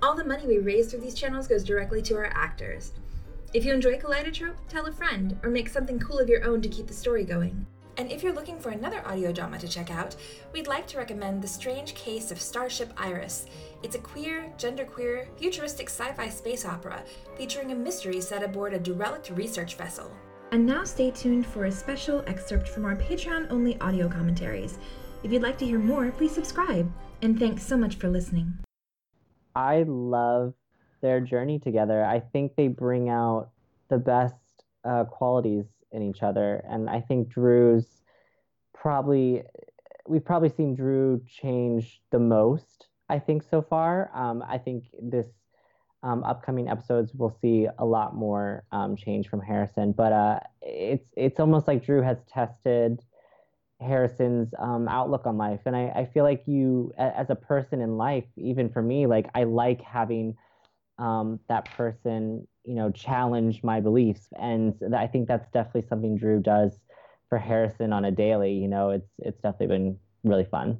All 0.03 0.13
the 0.13 0.25
money 0.25 0.45
we 0.45 0.57
raise 0.57 0.91
through 0.91 0.99
these 0.99 1.13
channels 1.13 1.47
goes 1.47 1.63
directly 1.63 2.01
to 2.01 2.15
our 2.17 2.29
actors. 2.33 2.91
If 3.53 3.63
you 3.63 3.73
enjoy 3.73 3.97
Kaleidotrope, 3.97 4.57
tell 4.67 4.85
a 4.87 4.91
friend 4.91 5.39
or 5.43 5.49
make 5.49 5.69
something 5.69 5.97
cool 5.97 6.19
of 6.19 6.27
your 6.27 6.43
own 6.43 6.61
to 6.61 6.67
keep 6.67 6.87
the 6.87 6.93
story 6.93 7.23
going. 7.23 7.65
And 7.95 8.11
if 8.11 8.21
you're 8.21 8.33
looking 8.33 8.59
for 8.59 8.71
another 8.71 9.01
audio 9.07 9.31
drama 9.31 9.59
to 9.59 9.67
check 9.67 9.89
out, 9.89 10.17
we'd 10.51 10.67
like 10.67 10.87
to 10.87 10.97
recommend 10.97 11.41
The 11.41 11.47
Strange 11.47 11.95
Case 11.95 12.31
of 12.31 12.41
Starship 12.41 12.91
Iris. 12.97 13.45
It's 13.81 13.95
a 13.95 13.99
queer, 13.99 14.51
genderqueer, 14.57 15.27
futuristic 15.37 15.87
sci 15.87 16.11
fi 16.11 16.27
space 16.27 16.65
opera 16.65 17.01
featuring 17.37 17.71
a 17.71 17.75
mystery 17.75 18.19
set 18.19 18.43
aboard 18.43 18.73
a 18.73 18.79
derelict 18.79 19.29
research 19.29 19.75
vessel. 19.75 20.11
And 20.51 20.65
now 20.65 20.83
stay 20.83 21.11
tuned 21.11 21.45
for 21.45 21.63
a 21.63 21.71
special 21.71 22.25
excerpt 22.27 22.67
from 22.67 22.83
our 22.83 22.97
Patreon 22.97 23.49
only 23.49 23.79
audio 23.79 24.09
commentaries. 24.09 24.79
If 25.23 25.31
you'd 25.31 25.43
like 25.43 25.57
to 25.59 25.65
hear 25.65 25.79
more, 25.79 26.11
please 26.11 26.33
subscribe. 26.33 26.91
And 27.21 27.39
thanks 27.39 27.65
so 27.65 27.77
much 27.77 27.95
for 27.95 28.09
listening. 28.09 28.57
I 29.55 29.83
love 29.87 30.53
their 31.01 31.19
journey 31.19 31.59
together. 31.59 32.03
I 32.03 32.19
think 32.19 32.55
they 32.55 32.67
bring 32.67 33.09
out 33.09 33.49
the 33.89 33.97
best 33.97 34.35
uh, 34.83 35.05
qualities 35.05 35.65
in 35.91 36.01
each 36.01 36.23
other, 36.23 36.63
and 36.67 36.89
I 36.89 37.01
think 37.01 37.29
Drew's 37.29 38.01
probably 38.73 39.43
we've 40.07 40.25
probably 40.25 40.49
seen 40.49 40.75
Drew 40.75 41.21
change 41.27 42.01
the 42.11 42.19
most. 42.19 42.87
I 43.09 43.19
think 43.19 43.43
so 43.43 43.61
far. 43.61 44.09
Um, 44.13 44.43
I 44.47 44.57
think 44.57 44.85
this 45.01 45.27
um, 46.01 46.23
upcoming 46.23 46.67
episodes 46.67 47.13
we'll 47.13 47.37
see 47.41 47.67
a 47.77 47.85
lot 47.85 48.15
more 48.15 48.65
um, 48.71 48.95
change 48.95 49.29
from 49.29 49.41
Harrison, 49.41 49.91
but 49.93 50.11
uh, 50.11 50.39
it's 50.61 51.07
it's 51.15 51.39
almost 51.39 51.67
like 51.67 51.85
Drew 51.85 52.01
has 52.01 52.17
tested 52.25 53.01
Harrison's 53.83 54.53
um, 54.57 54.87
outlook 54.87 55.25
on 55.25 55.37
life. 55.37 55.61
And 55.65 55.75
I, 55.75 55.89
I 55.89 56.09
feel 56.13 56.23
like 56.23 56.43
you, 56.47 56.93
as 56.97 57.29
a 57.29 57.35
person 57.35 57.81
in 57.81 57.97
life, 57.97 58.25
even 58.37 58.69
for 58.69 58.81
me, 58.81 59.05
like 59.07 59.27
I 59.35 59.43
like 59.43 59.81
having 59.81 60.35
um, 60.97 61.39
that 61.49 61.65
person, 61.75 62.47
you 62.63 62.75
know, 62.75 62.91
challenge 62.91 63.63
my 63.63 63.79
beliefs. 63.79 64.27
And 64.39 64.75
I 64.95 65.07
think 65.07 65.27
that's 65.27 65.49
definitely 65.51 65.87
something 65.87 66.17
Drew 66.17 66.39
does 66.39 66.79
for 67.29 67.37
Harrison 67.37 67.93
on 67.93 68.05
a 68.05 68.11
daily. 68.11 68.53
You 68.53 68.67
know, 68.67 68.89
it's 68.91 69.09
it's 69.19 69.41
definitely 69.41 69.67
been 69.67 69.99
really 70.23 70.45
fun. 70.45 70.79